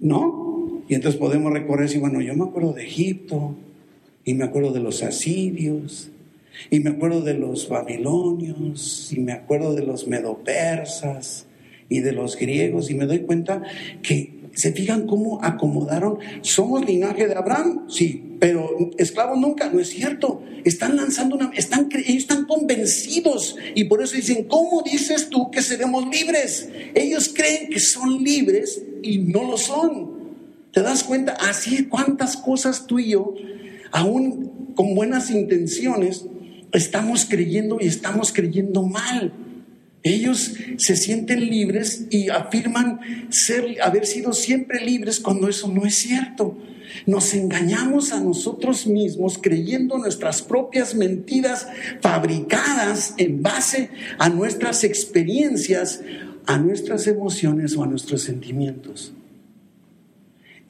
¿no? 0.00 0.82
Y 0.88 0.94
entonces 0.94 1.20
podemos 1.20 1.52
recorrer 1.52 1.88
y 1.94 1.98
bueno, 1.98 2.20
yo 2.20 2.34
me 2.34 2.44
acuerdo 2.44 2.72
de 2.72 2.84
Egipto, 2.84 3.54
y 4.24 4.34
me 4.34 4.44
acuerdo 4.44 4.72
de 4.72 4.80
los 4.80 5.02
asirios, 5.02 6.10
y 6.70 6.80
me 6.80 6.90
acuerdo 6.90 7.22
de 7.22 7.34
los 7.34 7.68
babilonios, 7.68 9.12
y 9.12 9.20
me 9.20 9.32
acuerdo 9.32 9.74
de 9.74 9.86
los 9.86 10.08
medopersas, 10.08 11.46
y 11.88 12.00
de 12.00 12.12
los 12.12 12.36
griegos, 12.36 12.90
y 12.90 12.94
me 12.94 13.06
doy 13.06 13.20
cuenta 13.20 13.62
que 14.02 14.39
se 14.54 14.72
fijan 14.72 15.06
cómo 15.06 15.42
acomodaron, 15.42 16.18
somos 16.42 16.84
linaje 16.84 17.26
de 17.26 17.34
Abraham, 17.34 17.86
sí, 17.88 18.36
pero 18.40 18.90
esclavos 18.98 19.38
nunca, 19.38 19.70
no 19.70 19.80
es 19.80 19.90
cierto. 19.90 20.42
Están 20.64 20.96
lanzando 20.96 21.36
una, 21.36 21.50
están, 21.54 21.88
ellos 21.92 22.22
están 22.22 22.46
convencidos 22.46 23.56
y 23.74 23.84
por 23.84 24.02
eso 24.02 24.16
dicen, 24.16 24.44
¿cómo 24.44 24.82
dices 24.82 25.28
tú 25.28 25.50
que 25.50 25.62
seremos 25.62 26.06
libres? 26.08 26.68
Ellos 26.94 27.32
creen 27.34 27.68
que 27.70 27.80
son 27.80 28.22
libres 28.22 28.82
y 29.02 29.18
no 29.18 29.44
lo 29.44 29.56
son. 29.56 30.20
¿Te 30.72 30.82
das 30.82 31.04
cuenta? 31.04 31.32
Así 31.32 31.86
cuántas 31.86 32.36
cosas 32.36 32.86
tú 32.86 32.98
y 32.98 33.10
yo, 33.10 33.34
aún 33.92 34.74
con 34.74 34.94
buenas 34.94 35.30
intenciones, 35.30 36.24
estamos 36.72 37.26
creyendo 37.28 37.78
y 37.80 37.86
estamos 37.86 38.32
creyendo 38.32 38.82
mal. 38.82 39.32
Ellos 40.02 40.54
se 40.78 40.96
sienten 40.96 41.40
libres 41.40 42.06
y 42.10 42.30
afirman 42.30 43.00
ser, 43.30 43.80
haber 43.82 44.06
sido 44.06 44.32
siempre 44.32 44.84
libres 44.84 45.20
cuando 45.20 45.48
eso 45.48 45.68
no 45.68 45.84
es 45.84 45.96
cierto. 45.96 46.56
Nos 47.06 47.34
engañamos 47.34 48.12
a 48.12 48.20
nosotros 48.20 48.86
mismos 48.86 49.38
creyendo 49.40 49.98
nuestras 49.98 50.42
propias 50.42 50.94
mentiras 50.94 51.68
fabricadas 52.00 53.14
en 53.18 53.42
base 53.42 53.90
a 54.18 54.28
nuestras 54.28 54.84
experiencias, 54.84 56.02
a 56.46 56.56
nuestras 56.58 57.06
emociones 57.06 57.76
o 57.76 57.84
a 57.84 57.86
nuestros 57.86 58.22
sentimientos. 58.22 59.12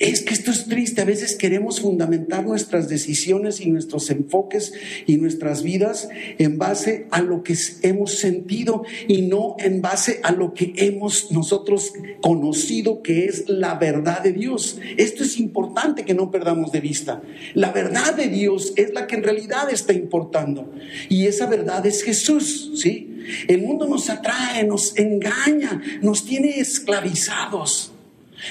Es 0.01 0.23
que 0.23 0.33
esto 0.33 0.51
es 0.51 0.65
triste. 0.65 1.03
A 1.03 1.05
veces 1.05 1.37
queremos 1.37 1.83
fundamentar 1.83 2.47
nuestras 2.47 2.89
decisiones 2.89 3.61
y 3.61 3.71
nuestros 3.71 4.09
enfoques 4.09 4.73
y 5.07 5.19
nuestras 5.19 5.63
vidas 5.63 6.09
en 6.39 6.57
base 6.57 7.07
a 7.11 7.21
lo 7.21 7.43
que 7.43 7.55
hemos 7.83 8.15
sentido 8.19 8.83
y 9.09 9.21
no 9.21 9.57
en 9.59 9.83
base 9.83 10.21
a 10.23 10.33
lo 10.33 10.55
que 10.55 10.73
hemos 10.77 11.31
nosotros 11.31 11.93
conocido 12.23 13.03
que 13.03 13.27
es 13.27 13.47
la 13.51 13.75
verdad 13.75 14.23
de 14.23 14.33
Dios. 14.33 14.79
Esto 14.97 15.23
es 15.23 15.39
importante 15.39 16.07
que 16.07 16.15
no 16.15 16.31
perdamos 16.31 16.73
de 16.73 16.81
vista. 16.81 17.21
La 17.53 17.71
verdad 17.71 18.15
de 18.15 18.29
Dios 18.29 18.73
es 18.77 18.95
la 18.95 19.07
que 19.07 19.17
en 19.17 19.23
realidad 19.23 19.71
está 19.71 19.93
importando. 19.93 20.73
Y 21.11 21.27
esa 21.27 21.45
verdad 21.45 21.85
es 21.85 22.03
Jesús, 22.03 22.73
¿sí? 22.75 23.19
El 23.49 23.61
mundo 23.61 23.87
nos 23.87 24.09
atrae, 24.09 24.65
nos 24.65 24.97
engaña, 24.97 25.83
nos 26.01 26.25
tiene 26.25 26.59
esclavizados. 26.59 27.90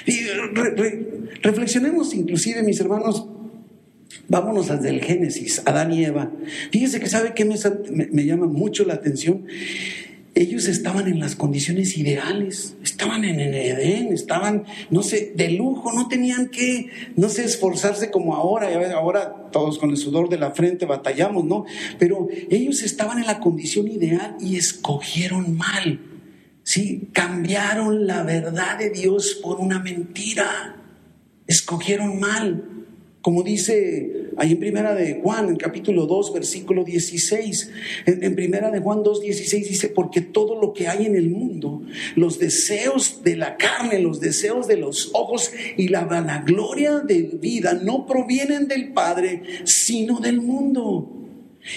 Y 0.06 0.20
reflexionemos 1.42 2.14
inclusive, 2.14 2.64
mis 2.64 2.80
hermanos, 2.80 3.28
vámonos 4.28 4.68
desde 4.68 4.90
el 4.90 5.02
Génesis, 5.02 5.62
Adán 5.66 5.94
y 5.94 6.06
Eva. 6.06 6.32
Fíjense 6.72 7.00
que 7.00 7.10
sabe 7.10 7.34
que 7.34 7.46
me, 7.46 7.56
me, 8.12 8.26
llama 8.26 8.48
mucho 8.48 8.86
la 8.86 8.96
atención. 8.96 9.46
Ellos 10.36 10.68
estaban 10.68 11.08
en 11.08 11.20
las 11.20 11.36
condiciones 11.36 11.98
ideales, 11.98 12.76
estaban 12.84 13.26
en 13.26 13.40
el 13.40 13.54
Edén, 13.54 14.14
estaban, 14.14 14.64
no 14.90 15.02
sé, 15.02 15.34
de 15.36 15.50
lujo, 15.50 15.92
no 15.92 16.08
tenían 16.08 16.50
que, 16.50 16.90
no 17.16 17.30
sé, 17.30 17.44
esforzarse 17.44 18.12
como 18.12 18.36
ahora, 18.36 18.70
ahora 18.94 19.50
todos 19.52 19.80
con 19.80 19.90
el 19.90 19.98
sudor 19.98 20.30
de 20.30 20.38
la 20.38 20.52
frente 20.52 20.86
batallamos, 20.86 21.46
¿no? 21.46 21.66
Pero 21.98 22.30
ellos 22.50 22.84
estaban 22.84 23.18
en 23.18 23.26
la 23.26 23.40
condición 23.40 23.88
ideal 23.88 24.38
y 24.40 24.56
escogieron 24.56 25.58
mal. 25.58 26.09
Sí, 26.64 27.10
cambiaron 27.14 28.06
la 28.06 28.24
verdad 28.24 28.78
de 28.78 28.90
Dios 28.90 29.40
por 29.42 29.60
una 29.60 29.80
mentira. 29.80 30.76
Escogieron 31.48 32.20
mal. 32.20 32.64
Como 33.22 33.44
dice 33.44 34.30
ahí 34.38 34.54
en 34.54 34.60
Primera 34.60 34.96
de 34.96 35.20
Juan, 35.22 35.50
en 35.50 35.58
capítulo 35.58 36.06
2, 36.06 36.34
versículo 36.34 36.84
16. 36.86 37.72
En, 38.06 38.36
Primera 38.36 38.72
de 38.72 38.80
Juan 38.80 39.04
2, 39.04 39.22
16 39.22 39.70
dice, 39.70 39.90
porque 39.90 40.22
todo 40.22 40.60
lo 40.60 40.72
que 40.74 40.88
hay 40.88 41.06
en 41.06 41.16
el 41.16 41.30
mundo, 41.30 41.82
los 42.16 42.40
deseos 42.40 43.22
de 43.24 43.36
la 43.36 43.58
carne, 43.58 44.00
los 44.00 44.22
deseos 44.22 44.68
de 44.68 44.78
los 44.78 45.10
ojos 45.14 45.52
y 45.76 45.90
la 45.90 46.06
vanagloria 46.06 47.00
de 47.00 47.24
vida 47.24 47.74
no 47.74 48.06
provienen 48.06 48.68
del 48.68 48.94
Padre, 48.94 49.44
sino 49.66 50.20
del 50.20 50.42
mundo. 50.42 51.19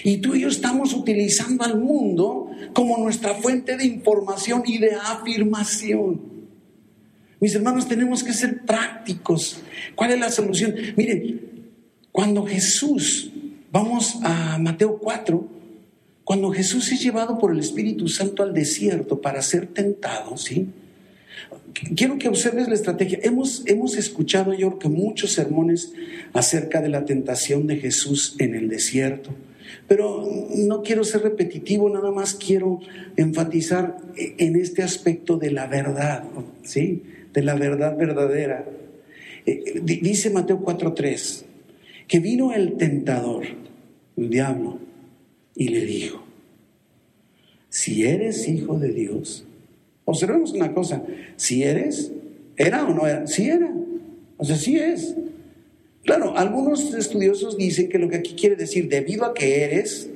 Y 0.04 0.18
tú 0.18 0.34
y 0.34 0.40
yo 0.42 0.48
estamos 0.48 0.94
utilizando 0.94 1.64
al 1.64 1.78
mundo 1.78 2.50
como 2.72 2.98
nuestra 2.98 3.34
fuente 3.34 3.76
de 3.76 3.84
información 3.84 4.62
y 4.66 4.78
de 4.78 4.94
afirmación. 4.94 6.20
Mis 7.40 7.54
hermanos, 7.54 7.88
tenemos 7.88 8.22
que 8.22 8.32
ser 8.32 8.62
prácticos. 8.62 9.60
¿Cuál 9.94 10.12
es 10.12 10.20
la 10.20 10.30
solución? 10.30 10.74
Miren, 10.96 11.40
cuando 12.12 12.46
Jesús, 12.46 13.32
vamos 13.72 14.18
a 14.22 14.58
Mateo 14.58 14.98
4, 14.98 15.48
cuando 16.24 16.52
Jesús 16.52 16.92
es 16.92 17.02
llevado 17.02 17.38
por 17.38 17.52
el 17.52 17.58
Espíritu 17.58 18.08
Santo 18.08 18.42
al 18.42 18.54
desierto 18.54 19.20
para 19.20 19.42
ser 19.42 19.66
tentado, 19.66 20.36
¿sí? 20.36 20.68
Quiero 21.96 22.18
que 22.18 22.28
observes 22.28 22.68
la 22.68 22.74
estrategia. 22.74 23.18
Hemos, 23.22 23.64
hemos 23.66 23.96
escuchado, 23.96 24.54
yo 24.54 24.78
muchos 24.84 25.32
sermones 25.32 25.92
acerca 26.32 26.80
de 26.80 26.88
la 26.88 27.04
tentación 27.04 27.66
de 27.66 27.78
Jesús 27.78 28.36
en 28.38 28.54
el 28.54 28.68
desierto. 28.68 29.30
Pero 29.88 30.28
no 30.56 30.82
quiero 30.82 31.04
ser 31.04 31.22
repetitivo, 31.22 31.88
nada 31.88 32.10
más 32.10 32.34
quiero 32.34 32.80
enfatizar 33.16 33.98
en 34.16 34.56
este 34.56 34.82
aspecto 34.82 35.36
de 35.36 35.50
la 35.50 35.66
verdad, 35.66 36.24
¿sí? 36.62 37.02
De 37.32 37.42
la 37.42 37.54
verdad 37.54 37.96
verdadera. 37.96 38.64
Eh, 39.46 39.80
dice 39.82 40.30
Mateo 40.30 40.60
4:3 40.60 41.46
que 42.06 42.20
vino 42.20 42.52
el 42.52 42.76
tentador, 42.76 43.44
el 44.18 44.28
diablo, 44.28 44.78
y 45.54 45.68
le 45.68 45.86
dijo, 45.86 46.22
si 47.70 48.04
eres 48.04 48.46
hijo 48.48 48.78
de 48.78 48.92
Dios, 48.92 49.46
observemos 50.04 50.52
una 50.52 50.74
cosa, 50.74 51.02
si 51.36 51.62
eres, 51.62 52.12
¿era 52.56 52.84
o 52.84 52.92
no 52.92 53.06
era? 53.06 53.26
Sí 53.26 53.48
era, 53.48 53.72
o 54.36 54.44
sea, 54.44 54.56
sí 54.56 54.76
es. 54.76 55.16
Claro, 56.04 56.36
algunos 56.36 56.94
estudiosos 56.94 57.56
dicen 57.56 57.88
que 57.88 57.98
lo 57.98 58.08
que 58.08 58.16
aquí 58.16 58.34
quiere 58.34 58.56
decir, 58.56 58.88
debido 58.88 59.24
a 59.24 59.34
que 59.34 59.64
eres, 59.64 60.10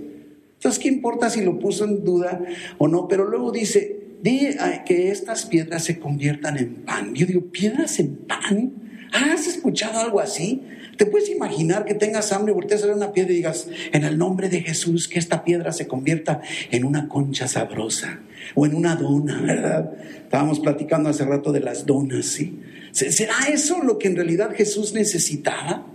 entonces, 0.55 0.83
¿qué 0.83 0.89
importa 0.89 1.31
si 1.31 1.43
lo 1.43 1.59
puso 1.59 1.85
en 1.85 2.03
duda 2.05 2.41
o 2.79 2.89
no? 2.89 3.07
Pero 3.09 3.29
luego 3.29 3.53
dice, 3.53 4.01
di 4.23 4.49
que 4.85 5.11
estas 5.11 5.47
piedras 5.47 5.85
se 5.85 6.01
conviertan 6.01 6.57
en 6.59 6.75
pan. 6.77 7.15
Yo 7.15 7.27
digo, 7.27 7.43
¿piedras 7.53 8.01
en 8.01 8.17
pan? 8.17 8.73
¿Has 9.13 9.47
escuchado 9.47 10.01
algo 10.01 10.19
así? 10.19 10.63
¿Te 10.97 11.07
puedes 11.07 11.29
imaginar 11.31 11.85
que 11.85 11.95
tengas 11.95 12.33
hambre, 12.33 12.53
volteas 12.53 12.83
a 12.83 12.87
ver 12.87 12.97
una 12.97 13.13
piedra 13.13 13.33
y 13.33 13.37
digas, 13.37 13.69
en 13.93 14.03
el 14.03 14.19
nombre 14.19 14.49
de 14.49 14.63
Jesús, 14.63 15.09
que 15.09 15.19
esta 15.19 15.45
piedra 15.45 15.73
se 15.73 15.87
convierta 15.87 16.41
en 16.71 16.85
una 16.85 17.07
concha 17.07 17.47
sabrosa 17.47 18.21
o 18.55 18.67
en 18.67 18.75
una 18.75 18.97
dona, 18.97 19.41
¿verdad? 19.41 19.93
Estábamos 20.23 20.61
platicando 20.61 21.09
hace 21.09 21.25
rato 21.25 21.53
de 21.53 21.61
las 21.61 21.87
donas, 21.87 22.27
¿sí? 22.27 22.61
¿Será 22.93 23.35
eso 23.53 23.83
lo 23.83 23.99
que 23.99 24.09
en 24.09 24.17
realidad 24.17 24.55
Jesús 24.55 24.95
necesitaba? 24.95 25.87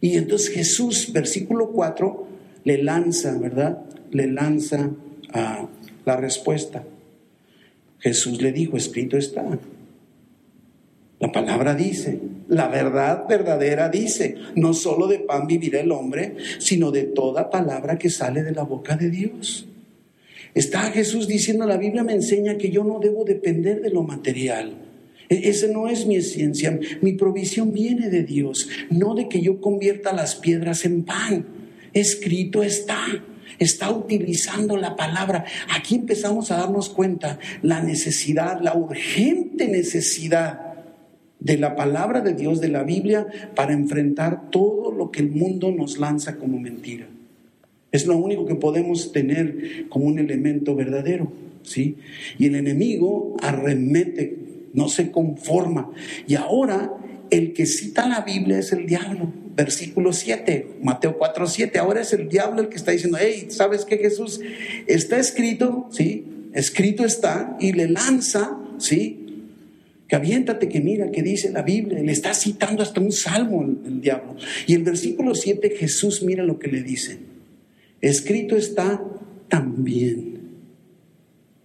Y 0.00 0.16
entonces 0.16 0.50
Jesús, 0.50 1.12
versículo 1.12 1.70
4, 1.70 2.26
le 2.64 2.82
lanza, 2.82 3.36
¿verdad? 3.38 3.78
Le 4.10 4.26
lanza 4.26 4.90
a 5.32 5.68
la 6.04 6.16
respuesta. 6.16 6.84
Jesús 7.98 8.42
le 8.42 8.52
dijo, 8.52 8.76
escrito 8.76 9.16
está. 9.16 9.44
La 11.18 11.32
palabra 11.32 11.74
dice, 11.74 12.20
la 12.48 12.68
verdad 12.68 13.26
verdadera 13.28 13.88
dice, 13.88 14.36
no 14.54 14.74
solo 14.74 15.06
de 15.06 15.20
pan 15.20 15.46
vivirá 15.46 15.80
el 15.80 15.90
hombre, 15.90 16.36
sino 16.58 16.90
de 16.90 17.04
toda 17.04 17.50
palabra 17.50 17.98
que 17.98 18.10
sale 18.10 18.42
de 18.42 18.52
la 18.52 18.64
boca 18.64 18.96
de 18.96 19.10
Dios. 19.10 19.66
Está 20.56 20.90
Jesús 20.90 21.28
diciendo, 21.28 21.66
la 21.66 21.76
Biblia 21.76 22.02
me 22.02 22.14
enseña 22.14 22.56
que 22.56 22.70
yo 22.70 22.82
no 22.82 22.98
debo 22.98 23.26
depender 23.26 23.82
de 23.82 23.90
lo 23.90 24.02
material. 24.02 24.72
E-, 25.28 25.50
esa 25.50 25.66
no 25.66 25.86
es 25.86 26.06
mi 26.06 26.16
esencia. 26.16 26.80
Mi 27.02 27.12
provisión 27.12 27.74
viene 27.74 28.08
de 28.08 28.22
Dios, 28.22 28.66
no 28.88 29.14
de 29.14 29.28
que 29.28 29.42
yo 29.42 29.60
convierta 29.60 30.14
las 30.14 30.34
piedras 30.34 30.86
en 30.86 31.04
pan. 31.04 31.44
Escrito 31.92 32.62
está. 32.62 33.04
Está 33.58 33.90
utilizando 33.90 34.78
la 34.78 34.96
palabra. 34.96 35.44
Aquí 35.74 35.96
empezamos 35.96 36.50
a 36.50 36.56
darnos 36.56 36.88
cuenta 36.88 37.38
la 37.60 37.82
necesidad, 37.82 38.58
la 38.62 38.74
urgente 38.74 39.68
necesidad 39.68 40.72
de 41.38 41.58
la 41.58 41.76
palabra 41.76 42.22
de 42.22 42.32
Dios, 42.32 42.62
de 42.62 42.68
la 42.68 42.82
Biblia, 42.82 43.26
para 43.54 43.74
enfrentar 43.74 44.50
todo 44.50 44.90
lo 44.90 45.10
que 45.10 45.20
el 45.20 45.32
mundo 45.32 45.70
nos 45.70 45.98
lanza 45.98 46.38
como 46.38 46.58
mentira. 46.58 47.08
Es 47.96 48.06
lo 48.06 48.16
único 48.16 48.44
que 48.44 48.54
podemos 48.54 49.10
tener 49.12 49.88
como 49.88 50.04
un 50.04 50.18
elemento 50.18 50.74
verdadero, 50.74 51.32
¿sí? 51.62 51.96
Y 52.38 52.46
el 52.46 52.56
enemigo 52.56 53.36
arremete, 53.40 54.36
no 54.74 54.88
se 54.88 55.10
conforma. 55.10 55.90
Y 56.28 56.34
ahora 56.34 56.92
el 57.30 57.54
que 57.54 57.64
cita 57.64 58.06
la 58.06 58.20
Biblia 58.20 58.58
es 58.58 58.72
el 58.72 58.86
diablo. 58.86 59.32
Versículo 59.56 60.12
7, 60.12 60.76
Mateo 60.82 61.16
4, 61.16 61.46
7. 61.46 61.78
Ahora 61.78 62.02
es 62.02 62.12
el 62.12 62.28
diablo 62.28 62.60
el 62.60 62.68
que 62.68 62.76
está 62.76 62.90
diciendo, 62.90 63.16
hey, 63.18 63.46
¿sabes 63.48 63.86
qué 63.86 63.96
Jesús? 63.96 64.40
Está 64.86 65.18
escrito, 65.18 65.88
¿sí? 65.90 66.24
Escrito 66.52 67.04
está 67.04 67.56
y 67.58 67.72
le 67.72 67.88
lanza, 67.88 68.58
¿sí? 68.78 69.22
que 70.08 70.16
aviéntate, 70.16 70.68
que 70.68 70.80
mira, 70.80 71.10
que 71.10 71.22
dice 71.22 71.50
la 71.50 71.62
Biblia, 71.62 71.98
le 72.00 72.12
está 72.12 72.32
citando 72.32 72.82
hasta 72.82 73.00
un 73.00 73.10
salmo 73.10 73.64
el, 73.64 74.00
diablo. 74.00 74.36
Y 74.66 74.74
el 74.74 74.82
versículo 74.82 75.34
7 75.34 75.70
Jesús 75.70 76.22
mira 76.22 76.44
lo 76.44 76.58
que 76.58 76.68
le 76.68 76.82
dice. 76.82 77.18
Escrito 78.00 78.56
está 78.56 79.02
también. 79.48 80.36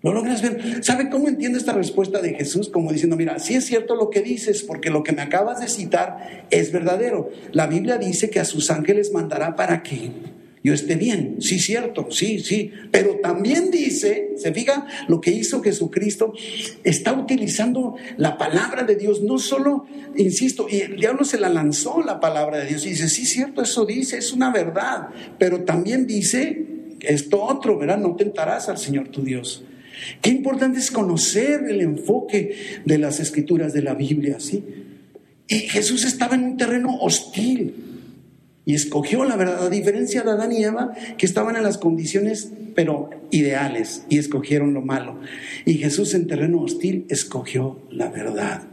¿Lo 0.01 0.13
logras 0.13 0.41
ver? 0.41 0.83
¿Sabe 0.83 1.09
cómo 1.11 1.27
entiendo 1.27 1.59
esta 1.59 1.73
respuesta 1.73 2.21
de 2.21 2.33
Jesús? 2.33 2.69
Como 2.69 2.91
diciendo, 2.91 3.15
mira, 3.15 3.37
sí 3.37 3.53
es 3.53 3.65
cierto 3.65 3.95
lo 3.95 4.09
que 4.09 4.21
dices, 4.21 4.63
porque 4.63 4.89
lo 4.89 5.03
que 5.03 5.11
me 5.11 5.21
acabas 5.21 5.59
de 5.59 5.67
citar 5.67 6.47
es 6.49 6.71
verdadero. 6.71 7.29
La 7.51 7.67
Biblia 7.67 7.97
dice 7.97 8.31
que 8.31 8.39
a 8.39 8.45
sus 8.45 8.71
ángeles 8.71 9.11
mandará 9.11 9.55
para 9.55 9.83
que 9.83 10.11
yo 10.63 10.73
esté 10.73 10.95
bien. 10.95 11.37
Sí, 11.39 11.59
cierto, 11.59 12.07
sí, 12.11 12.39
sí. 12.39 12.71
Pero 12.91 13.15
también 13.15 13.71
dice, 13.71 14.33
se 14.37 14.53
fija 14.53 14.85
lo 15.07 15.19
que 15.19 15.31
hizo 15.31 15.61
Jesucristo, 15.61 16.33
está 16.83 17.13
utilizando 17.13 17.95
la 18.17 18.37
palabra 18.37 18.83
de 18.83 18.95
Dios, 18.95 19.21
no 19.21 19.39
solo, 19.39 19.85
insisto, 20.15 20.67
y 20.69 20.81
el 20.81 20.97
diablo 20.97 21.23
se 21.23 21.39
la 21.39 21.49
lanzó 21.49 22.03
la 22.03 22.19
palabra 22.19 22.59
de 22.59 22.67
Dios 22.67 22.85
y 22.85 22.89
dice, 22.89 23.09
sí, 23.09 23.25
cierto, 23.25 23.63
eso 23.63 23.85
dice, 23.85 24.17
es 24.17 24.33
una 24.33 24.51
verdad. 24.51 25.07
Pero 25.39 25.61
también 25.63 26.05
dice 26.05 26.65
esto 26.99 27.41
otro, 27.41 27.79
¿verdad? 27.79 27.97
No 27.97 28.15
tentarás 28.15 28.69
al 28.69 28.77
Señor 28.77 29.07
tu 29.07 29.23
Dios. 29.23 29.63
Qué 30.21 30.29
importante 30.29 30.79
es 30.79 30.91
conocer 30.91 31.61
el 31.69 31.81
enfoque 31.81 32.81
de 32.85 32.97
las 32.99 33.19
escrituras 33.19 33.73
de 33.73 33.81
la 33.81 33.95
Biblia, 33.95 34.39
¿sí? 34.39 34.63
Y 35.47 35.59
Jesús 35.61 36.05
estaba 36.05 36.35
en 36.35 36.43
un 36.43 36.57
terreno 36.57 36.97
hostil 37.01 37.90
y 38.65 38.75
escogió 38.75 39.25
la 39.25 39.35
verdad, 39.35 39.65
a 39.65 39.69
diferencia 39.69 40.23
de 40.23 40.31
Adán 40.31 40.51
y 40.51 40.63
Eva, 40.63 40.91
que 41.17 41.25
estaban 41.25 41.55
en 41.55 41.63
las 41.63 41.77
condiciones, 41.77 42.51
pero 42.75 43.09
ideales, 43.31 44.05
y 44.09 44.17
escogieron 44.17 44.73
lo 44.73 44.81
malo. 44.81 45.19
Y 45.65 45.75
Jesús 45.75 46.13
en 46.13 46.27
terreno 46.27 46.61
hostil 46.61 47.05
escogió 47.09 47.81
la 47.89 48.09
verdad, 48.09 48.63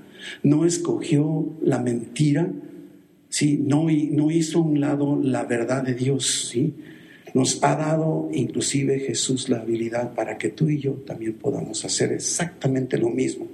no 0.43 0.67
escogió 0.67 1.57
la 1.63 1.79
mentira, 1.79 2.51
¿sí? 3.29 3.59
no, 3.65 3.87
no 3.89 4.31
hizo 4.31 4.59
a 4.59 4.63
un 4.63 4.81
lado 4.81 5.19
la 5.23 5.45
verdad 5.45 5.83
de 5.83 5.95
Dios. 5.95 6.49
¿sí? 6.51 6.75
Nos 7.33 7.63
ha 7.65 7.77
dado 7.77 8.29
inclusive 8.33 9.01
Jesús 9.01 9.49
la 9.49 9.61
habilidad 9.61 10.15
para 10.15 10.37
que 10.37 10.51
tú 10.51 10.69
y 10.69 10.81
yo 10.81 10.93
también 11.07 11.35
podamos 11.35 11.85
hacer 11.85 12.13
exactamente 12.13 12.99
lo 12.99 13.09
mismo 13.09 13.49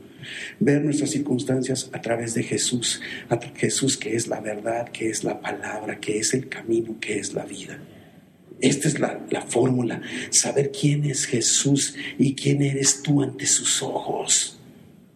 ver 0.61 0.83
nuestras 0.83 1.11
circunstancias 1.11 1.91
a 1.93 2.01
través 2.01 2.35
de 2.35 2.43
Jesús, 2.43 3.01
a 3.29 3.39
Jesús 3.57 3.97
que 3.97 4.17
es 4.17 4.29
la 4.29 4.41
verdad, 4.41 4.89
que 4.89 5.09
es 5.09 5.25
la 5.25 5.41
palabra, 5.41 6.01
que 6.01 6.19
es 6.19 6.35
el 6.35 6.49
camino, 6.49 6.97
que 7.01 7.19
es 7.19 7.35
la 7.35 7.45
vida. 7.45 7.79
Esta 8.61 8.89
es 8.89 8.99
la, 8.99 9.21
la 9.31 9.43
fórmula, 9.43 10.01
saber 10.31 10.71
quién 10.71 11.05
es 11.05 11.27
Jesús 11.27 11.97
y 12.19 12.35
quién 12.35 12.63
eres 12.63 13.03
tú 13.03 13.23
ante 13.23 13.47
sus 13.47 13.83
ojos. 13.83 14.59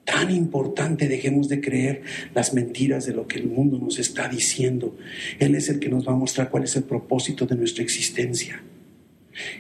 Tan 0.05 0.31
importante, 0.35 1.07
dejemos 1.07 1.49
de 1.49 1.61
creer 1.61 2.03
las 2.35 2.55
mentiras 2.55 3.05
de 3.05 3.12
lo 3.12 3.29
que 3.29 3.38
el 3.38 3.47
mundo 3.47 3.79
nos 3.79 3.99
está 3.99 4.27
diciendo. 4.27 4.97
Él 5.38 5.55
es 5.55 5.68
el 5.68 5.81
que 5.81 5.90
nos 5.90 6.09
va 6.09 6.12
a 6.12 6.16
mostrar 6.16 6.49
cuál 6.49 6.64
es 6.64 6.77
el 6.77 6.85
propósito 6.85 7.44
de 7.44 7.57
nuestra 7.57 7.85
existencia. 7.85 8.62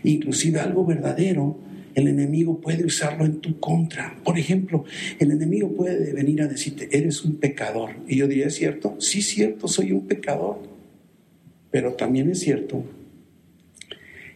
Inclusive 0.04 0.60
algo 0.60 0.86
verdadero 0.86 1.58
el 1.94 2.08
enemigo 2.08 2.60
puede 2.60 2.84
usarlo 2.84 3.24
en 3.24 3.40
tu 3.40 3.58
contra. 3.58 4.16
Por 4.24 4.38
ejemplo, 4.38 4.84
el 5.18 5.30
enemigo 5.30 5.72
puede 5.72 6.12
venir 6.12 6.42
a 6.42 6.48
decirte, 6.48 6.88
eres 6.90 7.24
un 7.24 7.36
pecador. 7.36 7.96
Y 8.06 8.16
yo 8.16 8.28
diría, 8.28 8.46
¿es 8.46 8.54
cierto? 8.54 8.96
Sí, 9.00 9.22
cierto, 9.22 9.68
soy 9.68 9.92
un 9.92 10.06
pecador. 10.06 10.58
Pero 11.70 11.94
también 11.94 12.30
es 12.30 12.40
cierto 12.40 12.84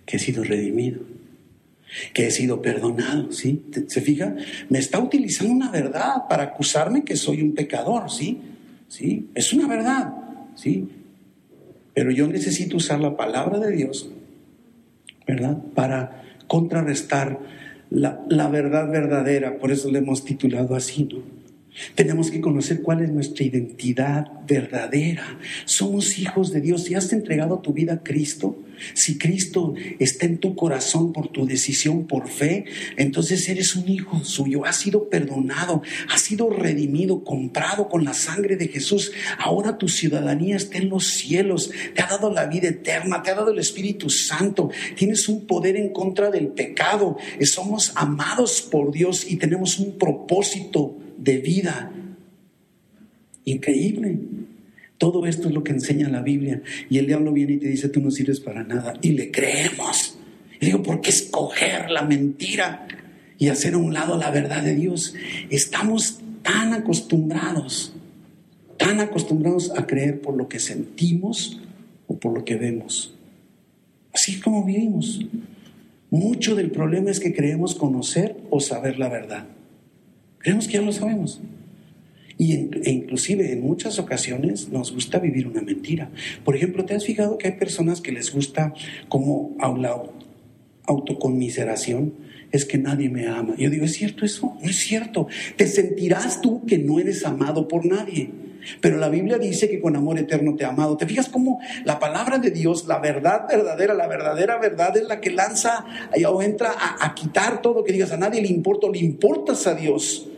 que 0.04 0.16
he 0.16 0.20
sido 0.20 0.44
redimido, 0.44 1.00
que 2.12 2.26
he 2.26 2.30
sido 2.30 2.60
perdonado, 2.60 3.32
¿sí? 3.32 3.62
¿Se 3.86 4.00
fija? 4.00 4.34
Me 4.68 4.78
está 4.78 4.98
utilizando 4.98 5.52
una 5.52 5.70
verdad 5.70 6.28
para 6.28 6.44
acusarme 6.44 7.04
que 7.04 7.16
soy 7.16 7.42
un 7.42 7.54
pecador, 7.54 8.10
¿sí? 8.10 8.38
¿Sí? 8.88 9.28
Es 9.34 9.52
una 9.52 9.66
verdad, 9.66 10.12
¿sí? 10.54 10.88
Pero 11.94 12.10
yo 12.10 12.26
necesito 12.26 12.76
usar 12.76 13.00
la 13.00 13.16
palabra 13.16 13.58
de 13.58 13.76
Dios, 13.76 14.10
¿verdad? 15.26 15.58
Para 15.74 16.31
contrarrestar 16.52 17.38
la, 17.88 18.48
verdad 18.48 18.90
verdadera, 18.90 19.56
por 19.56 19.70
eso 19.70 19.90
le 19.90 20.00
hemos 20.00 20.22
titulado 20.22 20.74
así, 20.74 21.08
¿no? 21.10 21.22
Tenemos 21.94 22.30
que 22.30 22.42
conocer 22.42 22.82
cuál 22.82 23.02
es 23.02 23.10
nuestra 23.10 23.44
identidad 23.44 24.26
verdadera. 24.46 25.38
Somos 25.64 26.18
hijos 26.18 26.52
de 26.52 26.60
Dios. 26.60 26.84
Si 26.84 26.94
has 26.94 27.12
entregado 27.14 27.60
tu 27.60 27.72
vida 27.72 27.94
a 27.94 28.02
Cristo, 28.02 28.58
si 28.94 29.16
Cristo 29.16 29.72
está 29.98 30.26
en 30.26 30.36
tu 30.36 30.54
corazón 30.54 31.14
por 31.14 31.28
tu 31.28 31.46
decisión, 31.46 32.06
por 32.06 32.28
fe, 32.28 32.66
entonces 32.98 33.48
eres 33.48 33.74
un 33.74 33.88
hijo 33.88 34.22
suyo. 34.22 34.66
Has 34.66 34.76
sido 34.76 35.08
perdonado, 35.08 35.82
has 36.10 36.20
sido 36.20 36.50
redimido, 36.50 37.24
comprado 37.24 37.88
con 37.88 38.04
la 38.04 38.12
sangre 38.12 38.56
de 38.56 38.68
Jesús. 38.68 39.12
Ahora 39.38 39.78
tu 39.78 39.88
ciudadanía 39.88 40.56
está 40.56 40.76
en 40.76 40.90
los 40.90 41.06
cielos. 41.06 41.70
Te 41.94 42.02
ha 42.02 42.06
dado 42.06 42.30
la 42.30 42.46
vida 42.46 42.68
eterna, 42.68 43.22
te 43.22 43.30
ha 43.30 43.34
dado 43.34 43.50
el 43.50 43.58
Espíritu 43.58 44.10
Santo. 44.10 44.70
Tienes 44.94 45.26
un 45.26 45.46
poder 45.46 45.76
en 45.76 45.90
contra 45.90 46.30
del 46.30 46.48
pecado. 46.48 47.16
Somos 47.40 47.92
amados 47.94 48.60
por 48.60 48.92
Dios 48.92 49.24
y 49.26 49.36
tenemos 49.36 49.78
un 49.78 49.96
propósito 49.96 50.98
de 51.22 51.38
vida. 51.38 51.92
Increíble. 53.44 54.18
Todo 54.98 55.26
esto 55.26 55.48
es 55.48 55.54
lo 55.54 55.64
que 55.64 55.72
enseña 55.72 56.08
la 56.08 56.22
Biblia. 56.22 56.62
Y 56.88 56.98
el 56.98 57.06
diablo 57.06 57.32
viene 57.32 57.54
y 57.54 57.58
te 57.58 57.68
dice, 57.68 57.88
tú 57.88 58.00
no 58.00 58.10
sirves 58.10 58.40
para 58.40 58.62
nada. 58.62 58.94
Y 59.02 59.12
le 59.12 59.30
creemos. 59.30 60.16
Y 60.60 60.66
digo, 60.66 60.82
¿por 60.82 61.00
qué 61.00 61.10
escoger 61.10 61.90
la 61.90 62.02
mentira 62.02 62.86
y 63.38 63.48
hacer 63.48 63.74
a 63.74 63.78
un 63.78 63.92
lado 63.92 64.16
la 64.16 64.30
verdad 64.30 64.62
de 64.62 64.76
Dios? 64.76 65.14
Estamos 65.50 66.20
tan 66.42 66.72
acostumbrados, 66.72 67.92
tan 68.76 69.00
acostumbrados 69.00 69.72
a 69.76 69.86
creer 69.86 70.20
por 70.20 70.36
lo 70.36 70.48
que 70.48 70.60
sentimos 70.60 71.60
o 72.06 72.18
por 72.18 72.34
lo 72.34 72.44
que 72.44 72.56
vemos. 72.56 73.14
Así 74.12 74.40
como 74.40 74.64
vivimos. 74.64 75.20
Mucho 76.10 76.54
del 76.54 76.70
problema 76.70 77.10
es 77.10 77.20
que 77.20 77.34
creemos 77.34 77.74
conocer 77.74 78.36
o 78.50 78.60
saber 78.60 78.98
la 78.98 79.08
verdad. 79.08 79.46
Creemos 80.42 80.66
que 80.66 80.74
ya 80.74 80.82
lo 80.82 80.92
sabemos. 80.92 81.40
Y 82.36 82.54
e 82.54 82.90
inclusive 82.90 83.52
en 83.52 83.62
muchas 83.62 84.00
ocasiones 84.00 84.68
nos 84.68 84.92
gusta 84.92 85.20
vivir 85.20 85.46
una 85.46 85.62
mentira. 85.62 86.10
Por 86.44 86.56
ejemplo, 86.56 86.84
¿te 86.84 86.94
has 86.94 87.04
fijado 87.04 87.38
que 87.38 87.46
hay 87.46 87.54
personas 87.54 88.00
que 88.00 88.10
les 88.10 88.32
gusta 88.32 88.74
como 89.08 89.56
la 89.78 90.02
autoconmiseración? 90.86 92.14
Es 92.50 92.64
que 92.64 92.78
nadie 92.78 93.08
me 93.08 93.28
ama. 93.28 93.54
Yo 93.56 93.70
digo, 93.70 93.84
¿es 93.84 93.92
cierto 93.92 94.24
eso? 94.24 94.56
No 94.60 94.68
es 94.68 94.76
cierto. 94.76 95.28
Te 95.56 95.66
sentirás 95.68 96.40
tú 96.40 96.66
que 96.66 96.78
no 96.78 96.98
eres 96.98 97.24
amado 97.24 97.68
por 97.68 97.86
nadie. 97.86 98.30
Pero 98.80 98.96
la 98.96 99.08
Biblia 99.08 99.38
dice 99.38 99.70
que 99.70 99.80
con 99.80 99.94
amor 99.94 100.18
eterno 100.18 100.56
te 100.56 100.64
ha 100.64 100.70
amado. 100.70 100.96
¿Te 100.96 101.06
fijas 101.06 101.28
cómo 101.28 101.60
la 101.84 101.98
palabra 101.98 102.38
de 102.38 102.50
Dios, 102.50 102.86
la 102.86 102.98
verdad 102.98 103.46
verdadera, 103.48 103.94
la 103.94 104.08
verdadera 104.08 104.58
verdad 104.58 104.96
es 104.96 105.04
la 105.04 105.20
que 105.20 105.30
lanza 105.30 105.84
o 106.28 106.42
entra 106.42 106.72
a, 106.76 107.06
a 107.06 107.14
quitar 107.14 107.62
todo 107.62 107.84
que 107.84 107.92
digas 107.92 108.10
a 108.10 108.16
nadie 108.16 108.42
le 108.42 108.48
importa, 108.48 108.88
le 108.88 108.98
importas 108.98 109.66
a 109.66 109.74
Dios? 109.74 110.28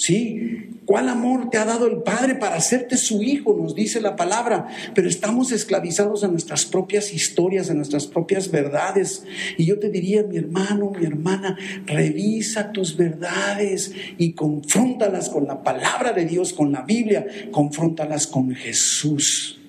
¿Sí? 0.00 0.78
¿Cuál 0.86 1.10
amor 1.10 1.50
te 1.50 1.58
ha 1.58 1.66
dado 1.66 1.86
el 1.86 1.98
Padre 1.98 2.34
para 2.36 2.56
hacerte 2.56 2.96
su 2.96 3.22
hijo? 3.22 3.54
Nos 3.54 3.74
dice 3.74 4.00
la 4.00 4.16
palabra. 4.16 4.68
Pero 4.94 5.10
estamos 5.10 5.52
esclavizados 5.52 6.24
a 6.24 6.28
nuestras 6.28 6.64
propias 6.64 7.12
historias, 7.12 7.68
a 7.68 7.74
nuestras 7.74 8.06
propias 8.06 8.50
verdades. 8.50 9.24
Y 9.58 9.66
yo 9.66 9.78
te 9.78 9.90
diría, 9.90 10.22
mi 10.22 10.38
hermano, 10.38 10.90
mi 10.98 11.04
hermana, 11.04 11.58
revisa 11.84 12.72
tus 12.72 12.96
verdades 12.96 13.92
y 14.16 14.32
confróntalas 14.32 15.28
con 15.28 15.46
la 15.46 15.62
palabra 15.62 16.14
de 16.14 16.24
Dios, 16.24 16.54
con 16.54 16.72
la 16.72 16.80
Biblia, 16.80 17.26
confróntalas 17.50 18.26
con 18.26 18.54
Jesús. 18.54 19.60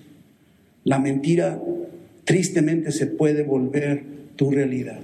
La 0.85 0.97
mentira 0.97 1.61
tristemente 2.23 2.93
se 2.93 3.05
puede 3.05 3.43
volver 3.43 4.05
tu 4.37 4.49
realidad. 4.49 5.01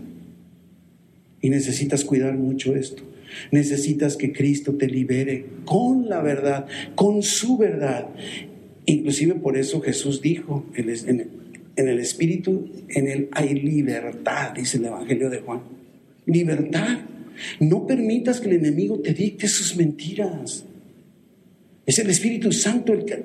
Y 1.42 1.50
necesitas 1.50 2.06
cuidar 2.06 2.36
mucho 2.36 2.78
esto. 2.78 3.04
Necesitas 3.52 4.16
que 4.16 4.32
Cristo 4.32 4.76
te 4.76 4.88
libere 4.88 5.46
con 5.66 6.10
la 6.10 6.22
verdad, 6.22 6.68
con 6.96 7.24
su 7.24 7.58
verdad. 7.58 8.10
Inclusive 8.86 9.36
por 9.36 9.58
eso 9.58 9.82
Jesús 9.82 10.22
dijo 10.22 10.66
en 10.76 10.90
el 11.76 12.00
Espíritu, 12.00 12.70
en 12.90 13.08
él 13.08 13.30
hay 13.32 13.54
libertad, 13.54 14.54
dice 14.54 14.78
el 14.78 14.86
Evangelio 14.86 15.30
de 15.30 15.40
Juan. 15.40 15.62
Libertad. 16.26 17.00
No 17.60 17.86
permitas 17.86 18.40
que 18.40 18.50
el 18.50 18.56
enemigo 18.56 19.00
te 19.00 19.14
dicte 19.14 19.48
sus 19.48 19.76
mentiras. 19.76 20.66
Es 21.88 22.00
el 22.00 22.10
Espíritu 22.10 22.52
Santo 22.52 22.92
el 22.92 23.06
que, 23.06 23.24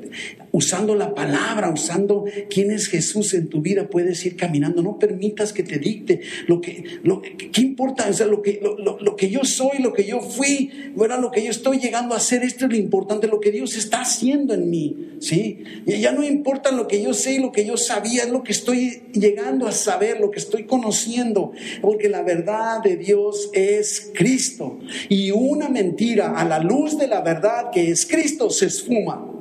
usando 0.53 0.95
la 0.95 1.13
palabra, 1.17 1.69
usando 1.69 2.27
quién 2.49 2.71
es 2.71 2.87
Jesús 2.87 3.35
en 3.35 3.49
tu 3.49 3.61
vida, 3.61 3.89
puedes 3.91 4.25
ir 4.25 4.37
caminando. 4.37 4.83
No 4.83 5.01
permitas 5.01 5.53
que 5.53 5.65
te 5.65 5.81
dicte 5.81 6.21
lo 6.47 6.61
que, 6.61 6.85
lo, 7.03 7.21
¿qué 7.21 7.61
importa? 7.61 8.07
O 8.09 8.13
sea, 8.13 8.27
lo 8.27 8.41
que, 8.41 8.61
lo, 8.63 9.17
que 9.17 9.31
yo 9.31 9.41
soy, 9.43 9.81
lo 9.81 9.93
que 9.93 10.05
yo 10.05 10.21
fui, 10.21 10.71
lo 10.95 11.33
que 11.33 11.43
yo 11.43 11.51
estoy 11.51 11.81
llegando 11.81 12.15
a 12.15 12.21
ser. 12.21 12.45
Esto 12.45 12.67
es 12.67 12.71
lo 12.71 12.77
importante, 12.77 13.27
lo 13.27 13.41
que 13.41 13.51
Dios 13.51 13.77
está 13.77 14.03
haciendo 14.03 14.55
en 14.55 14.71
mí, 14.71 15.17
¿sí? 15.19 15.65
Y 15.85 15.99
ya 15.99 16.13
no 16.13 16.23
importa 16.23 16.71
lo 16.71 16.87
que 16.87 17.03
yo 17.03 17.15
sé 17.15 17.33
y 17.33 17.39
lo 17.41 17.51
que 17.51 17.67
yo 17.67 17.77
sabía, 17.77 18.23
es 18.23 18.31
lo 18.31 18.45
que 18.45 18.53
estoy 18.53 19.03
llegando 19.13 19.67
a 19.67 19.73
saber, 19.73 20.21
lo 20.21 20.31
que 20.31 20.39
estoy 20.39 20.67
conociendo, 20.67 21.51
porque 21.81 22.09
la 22.09 22.23
verdad 22.23 22.81
de 22.81 22.97
Dios 22.97 23.51
es 23.55 24.13
Cristo. 24.15 24.79
Y 25.09 25.33
una 25.33 25.69
mentira 25.69 26.39
a 26.39 26.45
la 26.45 26.61
luz 26.61 26.97
de 26.97 27.09
la 27.09 27.23
verdad 27.23 27.73
que 27.73 27.91
es 27.91 28.07
Cristo 28.07 28.51
se 28.53 28.67
esfuma. 28.67 29.33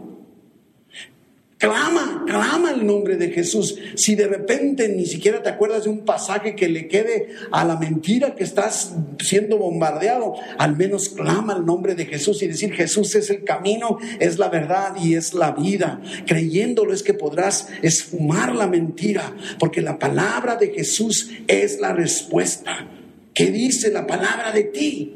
Clama, 1.62 2.24
clama 2.26 2.72
el 2.72 2.88
nombre 2.88 3.18
de 3.18 3.30
Jesús. 3.30 3.78
Si 3.94 4.16
de 4.16 4.28
repente 4.28 4.90
ni 4.90 5.06
siquiera 5.06 5.44
te 5.44 5.50
acuerdas 5.50 5.84
de 5.84 5.92
un 5.92 6.00
pasaje 6.00 6.56
que 6.56 6.68
le 6.68 6.88
quede 6.88 7.36
a 7.52 7.64
la 7.64 7.78
mentira 7.78 8.34
que 8.34 8.44
estás 8.44 8.96
siendo 9.20 9.60
bombardeado, 9.60 10.34
al 10.58 10.76
menos 10.76 11.10
clama 11.10 11.54
el 11.54 11.64
nombre 11.64 11.94
de 11.94 12.08
Jesús 12.08 12.42
y 12.42 12.48
decir 12.48 12.74
Jesús 12.74 13.14
es 13.14 13.30
el 13.30 13.44
camino, 13.44 14.00
es 14.20 14.40
la 14.40 14.50
verdad 14.50 14.96
y 15.00 15.14
es 15.14 15.36
la 15.36 15.52
vida. 15.52 16.02
Creyéndolo 16.26 16.94
es 16.94 17.04
que 17.04 17.14
podrás 17.14 17.68
esfumar 17.84 18.56
la 18.56 18.66
mentira, 18.66 19.32
porque 19.60 19.84
la 19.84 20.00
palabra 20.00 20.56
de 20.56 20.70
Jesús 20.70 21.30
es 21.46 21.80
la 21.80 21.94
respuesta. 21.94 22.88
¿Qué 23.36 23.52
dice 23.52 23.92
la 23.92 24.08
palabra 24.08 24.52
de 24.52 24.64
ti? 24.64 25.14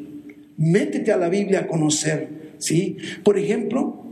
Métete 0.58 1.12
a 1.12 1.17
la 1.17 1.27
Biblia 1.27 1.62
a 1.62 1.67
conocer. 1.67 2.44
¿Sí? 2.65 2.97
Por 3.23 3.38
ejemplo, 3.38 4.06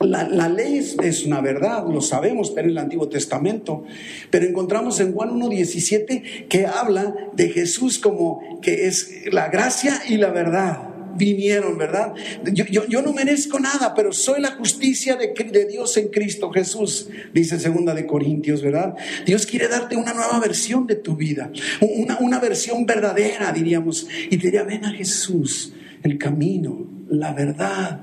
la, 0.00 0.48
ley 0.48 0.78
es, 1.02 1.24
una 1.24 1.40
verdad, 1.40 1.84
lo 1.88 2.00
sabemos, 2.00 2.50
pero 2.50 2.66
en 2.66 2.72
el 2.72 2.78
Antiguo 2.78 3.08
Testamento. 3.08 3.84
Pero 4.30 4.46
encontramos 4.46 5.00
en 5.00 5.12
Juan 5.12 5.30
1.17 5.30 6.48
que 6.48 6.66
habla 6.66 7.14
de 7.32 7.48
Jesús 7.48 7.98
como 7.98 8.60
que 8.60 8.86
es 8.86 9.32
la 9.32 9.48
gracia 9.48 10.02
y 10.08 10.16
la 10.16 10.30
verdad. 10.30 10.90
Vinieron, 11.16 11.78
¿verdad? 11.78 12.12
Yo, 12.52 13.00
no 13.00 13.12
merezco 13.12 13.60
nada, 13.60 13.94
pero 13.94 14.12
soy 14.12 14.40
la 14.40 14.50
justicia 14.56 15.14
de, 15.14 15.28
de, 15.28 15.64
Dios 15.64 15.96
en 15.96 16.08
Cristo 16.08 16.50
Jesús, 16.50 17.08
dice 17.32 17.60
segunda 17.60 17.94
de 17.94 18.04
Corintios, 18.04 18.62
¿verdad? 18.62 18.96
Dios 19.24 19.46
quiere 19.46 19.68
darte 19.68 19.94
una 19.94 20.12
nueva 20.12 20.40
versión 20.40 20.88
de 20.88 20.96
tu 20.96 21.14
vida, 21.14 21.52
una, 21.80 22.18
una 22.18 22.40
versión 22.40 22.84
verdadera, 22.84 23.52
diríamos. 23.52 24.08
Y 24.28 24.38
te 24.38 24.46
diría, 24.48 24.64
ven 24.64 24.84
a 24.86 24.90
Jesús, 24.90 25.72
el 26.02 26.18
camino, 26.18 26.84
la 27.18 27.32
verdad 27.32 28.00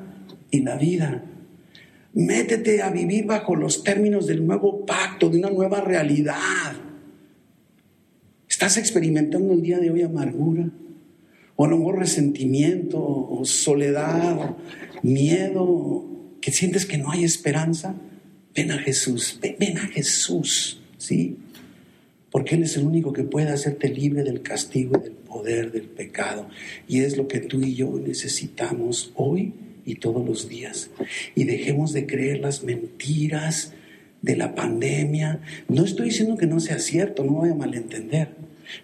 y 0.49 0.61
la 0.61 0.75
vida. 0.75 1.23
Métete 2.13 2.81
a 2.81 2.89
vivir 2.89 3.25
bajo 3.25 3.55
los 3.55 3.83
términos 3.83 4.27
del 4.27 4.45
nuevo 4.45 4.85
pacto, 4.85 5.29
de 5.29 5.39
una 5.39 5.49
nueva 5.49 5.81
realidad. 5.81 6.73
¿Estás 8.49 8.77
experimentando 8.77 9.53
el 9.53 9.61
día 9.61 9.79
de 9.79 9.91
hoy 9.91 10.01
amargura? 10.01 10.69
O 11.55 11.65
a 11.65 11.95
resentimiento, 11.95 12.99
o 12.99 13.45
soledad, 13.45 14.55
miedo, 15.03 16.05
que 16.41 16.51
sientes 16.51 16.85
que 16.85 16.97
no 16.97 17.11
hay 17.11 17.23
esperanza. 17.23 17.95
Ven 18.53 18.71
a 18.71 18.77
Jesús, 18.79 19.39
ven, 19.41 19.55
ven 19.57 19.77
a 19.77 19.87
Jesús, 19.87 20.81
¿sí? 20.97 21.37
Porque 22.29 22.55
Él 22.55 22.63
es 22.63 22.75
el 22.75 22.85
único 22.85 23.13
que 23.13 23.23
puede 23.23 23.49
hacerte 23.49 23.89
libre 23.89 24.23
del 24.23 24.41
castigo 24.41 24.97
y 24.97 25.03
del 25.03 25.13
poder 25.31 25.71
del 25.71 25.83
pecado. 25.83 26.47
Y 26.87 26.99
es 26.99 27.17
lo 27.17 27.27
que 27.27 27.39
tú 27.39 27.61
y 27.61 27.73
yo 27.73 27.99
necesitamos 28.05 29.11
hoy 29.15 29.53
y 29.85 29.95
todos 29.95 30.25
los 30.25 30.49
días. 30.49 30.91
Y 31.35 31.45
dejemos 31.45 31.93
de 31.93 32.05
creer 32.05 32.39
las 32.39 32.63
mentiras 32.63 33.73
de 34.21 34.35
la 34.35 34.53
pandemia. 34.53 35.41
No 35.67 35.83
estoy 35.83 36.09
diciendo 36.09 36.37
que 36.37 36.45
no 36.45 36.59
sea 36.59 36.79
cierto, 36.79 37.23
no 37.23 37.33
voy 37.33 37.49
a 37.49 37.55
malentender. 37.55 38.35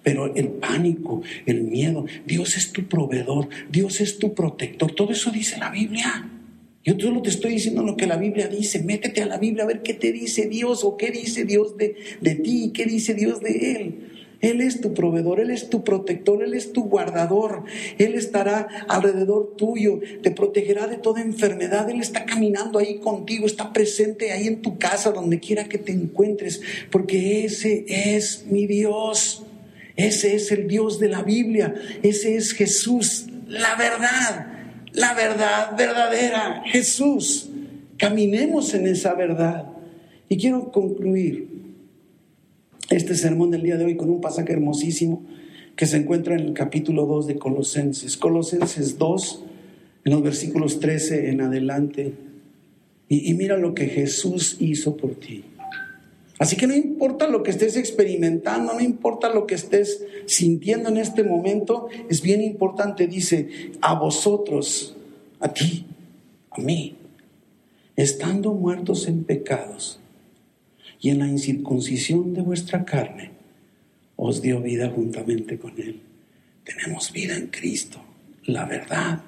Pero 0.04 0.36
el 0.36 0.50
pánico, 0.50 1.22
el 1.46 1.62
miedo, 1.62 2.06
Dios 2.26 2.58
es 2.58 2.74
tu 2.74 2.88
proveedor, 2.88 3.48
Dios 3.72 4.02
es 4.02 4.18
tu 4.18 4.34
protector, 4.34 4.94
todo 4.94 5.12
eso 5.12 5.32
dice 5.32 5.58
la 5.58 5.70
Biblia. 5.70 6.30
Yo 6.84 6.96
solo 6.98 7.22
te 7.22 7.30
estoy 7.30 7.52
diciendo 7.52 7.84
lo 7.84 7.98
que 7.98 8.08
la 8.08 8.16
Biblia 8.16 8.48
dice. 8.48 8.82
Métete 8.82 9.22
a 9.22 9.26
la 9.26 9.38
Biblia 9.38 9.66
a 9.66 9.68
ver 9.68 9.82
qué 9.82 9.94
te 9.94 10.14
dice 10.14 10.48
Dios 10.48 10.86
o 10.86 10.96
qué 10.96 11.12
dice 11.12 11.44
Dios 11.44 11.76
de, 11.76 11.98
de 12.22 12.36
ti, 12.36 12.72
qué 12.74 12.86
dice 12.86 13.14
Dios 13.14 13.42
de 13.42 13.74
Él. 13.74 14.17
Él 14.42 14.62
es 14.62 14.82
tu 14.82 14.94
proveedor, 14.94 15.40
Él 15.40 15.52
es 15.52 15.70
tu 15.70 15.84
protector, 15.84 16.44
Él 16.44 16.54
es 16.54 16.74
tu 16.74 16.84
guardador, 16.84 17.64
Él 17.98 18.16
estará 18.16 18.68
alrededor 18.88 19.56
tuyo, 19.58 20.00
te 20.22 20.32
protegerá 20.32 20.88
de 20.88 20.98
toda 20.98 21.22
enfermedad, 21.22 21.90
Él 21.90 22.02
está 22.02 22.26
caminando 22.26 22.80
ahí 22.80 23.00
contigo, 23.00 23.46
está 23.46 23.74
presente 23.74 24.32
ahí 24.32 24.48
en 24.48 24.62
tu 24.62 24.78
casa, 24.78 25.12
donde 25.12 25.40
quiera 25.40 25.66
que 25.66 25.78
te 25.78 25.92
encuentres, 25.92 26.62
porque 26.92 27.46
ese 27.46 27.86
es 27.88 28.46
mi 28.50 28.68
Dios, 28.68 29.44
ese 29.96 30.36
es 30.36 30.52
el 30.52 30.68
Dios 30.68 31.00
de 31.00 31.10
la 31.10 31.24
Biblia, 31.24 31.74
ese 32.04 32.36
es 32.36 32.52
Jesús, 32.54 33.28
la 33.48 33.76
verdad 33.76 34.58
la 34.98 35.14
verdad 35.14 35.78
verdadera, 35.78 36.64
Jesús. 36.66 37.50
Caminemos 37.98 38.74
en 38.74 38.88
esa 38.88 39.14
verdad. 39.14 39.66
Y 40.28 40.38
quiero 40.38 40.72
concluir 40.72 41.57
este 42.90 43.16
sermón 43.16 43.52
del 43.52 43.64
día 43.64 43.78
de 43.78 43.86
hoy 43.86 43.98
con 43.98 44.10
un 44.10 44.22
pasaje 44.22 44.54
hermosísimo 44.54 45.24
que 45.76 45.86
se 45.86 45.98
encuentra 45.98 46.36
en 46.36 46.42
el 46.42 46.54
capítulo 46.54 47.06
2 47.06 47.28
de 47.28 47.36
Colosenses. 47.38 48.18
Colosenses 48.18 48.98
2, 48.98 49.44
en 50.06 50.12
los 50.12 50.24
versículos 50.24 50.80
13 50.80 51.30
en 51.30 51.42
adelante. 51.42 52.14
Y, 53.10 53.30
y 53.30 53.34
mira 53.34 53.58
lo 53.58 53.74
que 53.74 53.88
Jesús 53.88 54.58
hizo 54.60 54.96
por 54.96 55.16
ti. 55.16 55.44
Así 56.40 56.56
que 56.56 56.68
no 56.68 56.76
importa 56.76 57.28
lo 57.28 57.44
que 57.44 57.52
estés 57.52 57.78
experimentando, 57.78 58.74
no 58.74 58.80
importa 58.80 59.30
lo 59.34 59.48
que 59.48 59.56
estés 59.56 60.06
sintiendo 60.28 60.90
en 60.90 60.98
este 60.98 61.24
momento, 61.24 61.88
es 62.10 62.22
bien 62.22 62.42
importante, 62.42 63.08
dice, 63.08 63.72
a 63.82 63.96
vosotros, 63.96 64.96
a 65.40 65.52
ti, 65.52 65.86
a 66.52 66.62
mí, 66.62 66.96
estando 67.96 68.54
muertos 68.54 69.08
en 69.08 69.24
pecados 69.24 70.00
y 71.00 71.10
en 71.10 71.20
la 71.20 71.28
incircuncisión 71.28 72.34
de 72.34 72.42
vuestra 72.42 72.86
carne, 72.86 73.32
os 74.16 74.42
dio 74.42 74.62
vida 74.62 74.90
juntamente 74.90 75.58
con 75.58 75.80
Él. 75.80 76.02
Tenemos 76.64 77.12
vida 77.12 77.38
en 77.38 77.48
Cristo, 77.48 78.02
la 78.44 78.66
verdad, 78.66 79.22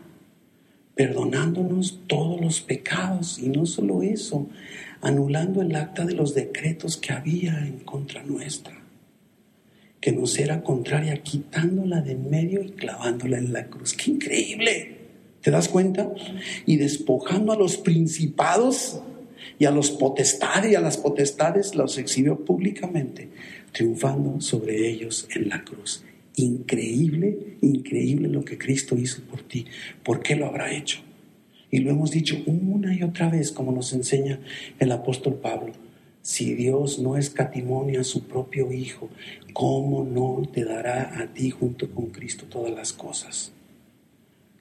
perdonándonos 0.95 2.01
todos 2.07 2.41
los 2.41 2.59
pecados 2.59 3.39
y 3.39 3.47
no 3.49 3.65
solo 3.65 4.03
eso, 4.03 4.49
anulando 5.01 5.61
el 5.61 5.75
acta 5.75 6.05
de 6.05 6.13
los 6.13 6.35
decretos 6.35 6.97
que 6.97 7.13
había 7.13 7.59
en 7.65 7.79
contra 7.79 8.23
nuestra, 8.23 8.75
que 10.01 10.11
nos 10.11 10.37
era 10.37 10.63
contraria, 10.63 11.21
quitándola 11.23 12.01
de 12.01 12.15
medio 12.15 12.63
y 12.63 12.71
clavándola 12.71 13.37
en 13.37 13.53
la 13.53 13.67
cruz. 13.67 13.93
¡Qué 13.93 14.11
increíble! 14.11 14.97
¿Te 15.41 15.51
das 15.51 15.69
cuenta? 15.69 16.11
Y 16.65 16.75
despojando 16.75 17.53
a 17.53 17.57
los 17.57 17.77
principados 17.77 19.01
y 19.57 19.65
a 19.65 19.71
los 19.71 19.91
potestades 19.91 20.71
y 20.71 20.75
a 20.75 20.81
las 20.81 20.97
potestades 20.97 21.75
los 21.75 21.97
exhibió 21.97 22.43
públicamente, 22.45 23.29
triunfando 23.71 24.41
sobre 24.41 24.89
ellos 24.89 25.27
en 25.35 25.49
la 25.49 25.63
cruz. 25.63 26.03
Increíble, 26.35 27.57
increíble 27.61 28.29
lo 28.29 28.45
que 28.45 28.57
Cristo 28.57 28.97
hizo 28.97 29.21
por 29.23 29.41
ti. 29.41 29.65
¿Por 30.03 30.21
qué 30.21 30.35
lo 30.35 30.45
habrá 30.45 30.71
hecho? 30.71 30.99
Y 31.71 31.79
lo 31.79 31.91
hemos 31.91 32.11
dicho 32.11 32.37
una 32.45 32.93
y 32.95 33.03
otra 33.03 33.29
vez, 33.29 33.51
como 33.51 33.71
nos 33.71 33.93
enseña 33.93 34.39
el 34.79 34.91
apóstol 34.91 35.35
Pablo. 35.35 35.73
Si 36.21 36.53
Dios 36.53 36.99
no 36.99 37.17
escatimonia 37.17 38.01
a 38.01 38.03
su 38.03 38.23
propio 38.23 38.71
Hijo, 38.71 39.09
¿cómo 39.53 40.03
no 40.03 40.47
te 40.51 40.63
dará 40.63 41.19
a 41.19 41.27
ti 41.33 41.49
junto 41.49 41.89
con 41.91 42.07
Cristo 42.07 42.45
todas 42.49 42.73
las 42.73 42.93
cosas? 42.93 43.51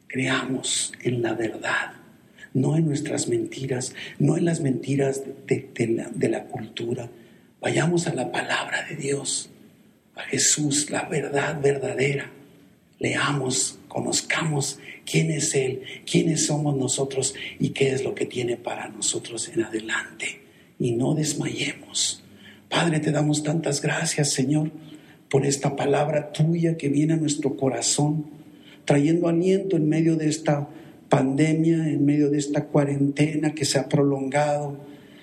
Creamos 0.07 0.93
en 1.03 1.23
la 1.23 1.35
verdad, 1.35 1.93
no 2.61 2.77
en 2.77 2.87
nuestras 2.87 3.29
mentiras, 3.29 3.94
no 4.18 4.37
en 4.37 4.44
las 4.44 4.61
mentiras 4.61 5.23
de, 5.47 5.88
la, 5.88 6.29
la 6.29 6.44
cultura. 6.44 7.09
Vayamos 7.61 8.07
a 8.07 8.14
la 8.14 8.31
palabra 8.31 8.87
de 8.88 8.97
Dios, 8.97 9.51
a 10.14 10.23
Jesús, 10.23 10.90
la 10.90 11.05
verdad 11.05 11.61
verdadera. 11.61 12.31
Leamos, 12.99 13.79
conozcamos 13.88 14.79
quién 15.11 15.31
es 15.31 15.55
Él, 15.55 15.83
quiénes 16.11 16.47
somos 16.47 16.77
nosotros 16.77 17.35
y 17.59 17.71
qué 17.71 17.92
es 17.92 18.05
lo 18.05 18.14
que 18.14 18.27
tiene 18.27 18.57
para 18.57 18.88
nosotros 18.88 19.49
en 19.49 19.62
adelante. 19.62 20.40
Y 20.79 20.92
no 20.92 21.14
desmayemos. 21.14 22.23
Padre, 22.68 23.01
te 23.01 23.12
damos 23.12 23.42
tantas 23.42 23.81
gracias, 23.81 24.33
Señor, 24.33 24.71
por 25.31 25.47
esta 25.47 25.77
palabra 25.77 26.33
tuya 26.33 26.77
que 26.77 26.88
viene 26.88 27.14
a 27.14 27.16
nuestro 27.16 27.57
corazón, 27.57 28.27
trayendo 28.85 29.29
aliento 29.29 29.77
en 29.77 29.88
medio 29.88 30.16
de 30.16 30.29
esta 30.29 30.68
pandemia, 31.09 31.88
en 31.88 32.05
medio 32.05 32.31
de 32.31 32.38
esta 32.38 32.66
cuarentena 32.66 33.55
que 33.55 33.64
se 33.64 33.79
ha 33.79 33.88
prolongado, 33.88 34.77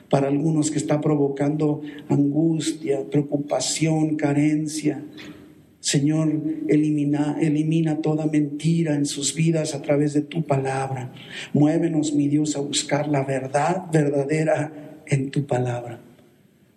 para 0.09 0.27
algunos 0.27 0.71
que 0.71 0.77
está 0.77 1.01
provocando 1.01 1.81
angustia, 2.09 3.09
preocupación, 3.09 4.15
carencia. 4.15 5.03
Señor, 5.79 6.41
elimina, 6.67 7.37
elimina 7.39 8.01
toda 8.01 8.25
mentira 8.25 8.95
en 8.95 9.05
sus 9.05 9.35
vidas 9.35 9.75
a 9.75 9.81
través 9.81 10.13
de 10.13 10.21
tu 10.21 10.43
palabra. 10.43 11.11
Muévenos, 11.53 12.13
mi 12.13 12.27
Dios, 12.27 12.55
a 12.55 12.61
buscar 12.61 13.07
la 13.07 13.23
verdad 13.23 13.83
verdadera 13.91 15.01
en 15.05 15.31
tu 15.31 15.45
palabra. 15.45 15.99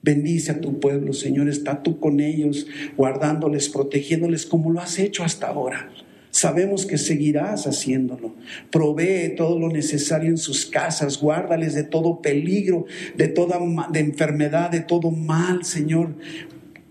Bendice 0.02 0.52
a 0.52 0.60
tu 0.60 0.78
pueblo, 0.78 1.12
Señor. 1.12 1.48
Está 1.48 1.82
tú 1.82 1.98
con 1.98 2.20
ellos, 2.20 2.66
guardándoles, 2.96 3.68
protegiéndoles 3.68 4.46
como 4.46 4.70
lo 4.70 4.80
has 4.80 4.98
hecho 4.98 5.24
hasta 5.24 5.48
ahora. 5.48 5.90
Sabemos 6.38 6.86
que 6.86 6.98
seguirás 6.98 7.66
haciéndolo. 7.66 8.34
Provee 8.70 9.34
todo 9.36 9.58
lo 9.58 9.68
necesario 9.68 10.30
en 10.30 10.38
sus 10.38 10.66
casas, 10.66 11.20
guárdales 11.20 11.74
de 11.74 11.82
todo 11.84 12.22
peligro, 12.22 12.86
de 13.16 13.28
toda 13.28 13.58
enfermedad, 13.94 14.70
de 14.70 14.80
todo 14.80 15.10
mal, 15.10 15.64
Señor 15.64 16.14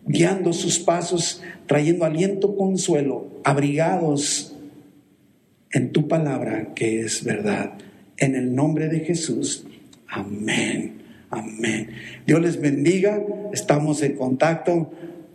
guiando 0.07 0.53
sus 0.53 0.79
pasos, 0.79 1.43
trayendo 1.67 2.05
aliento, 2.05 2.55
consuelo, 2.55 3.27
abrigados 3.43 4.55
en 5.71 5.91
tu 5.91 6.07
palabra 6.07 6.73
que 6.73 7.01
es 7.01 7.23
verdad. 7.23 7.73
En 8.17 8.36
el 8.36 8.55
nombre 8.55 8.88
de 8.88 9.01
Jesús. 9.01 9.65
Amén. 10.07 11.01
Amén. 11.29 11.91
Dios 12.25 12.41
les 12.41 12.60
bendiga. 12.60 13.21
Estamos 13.53 14.01
en 14.01 14.15
contacto. 14.15 14.91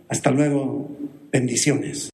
Hasta 0.09 0.31
luego. 0.31 0.89
Bendiciones. 1.31 2.12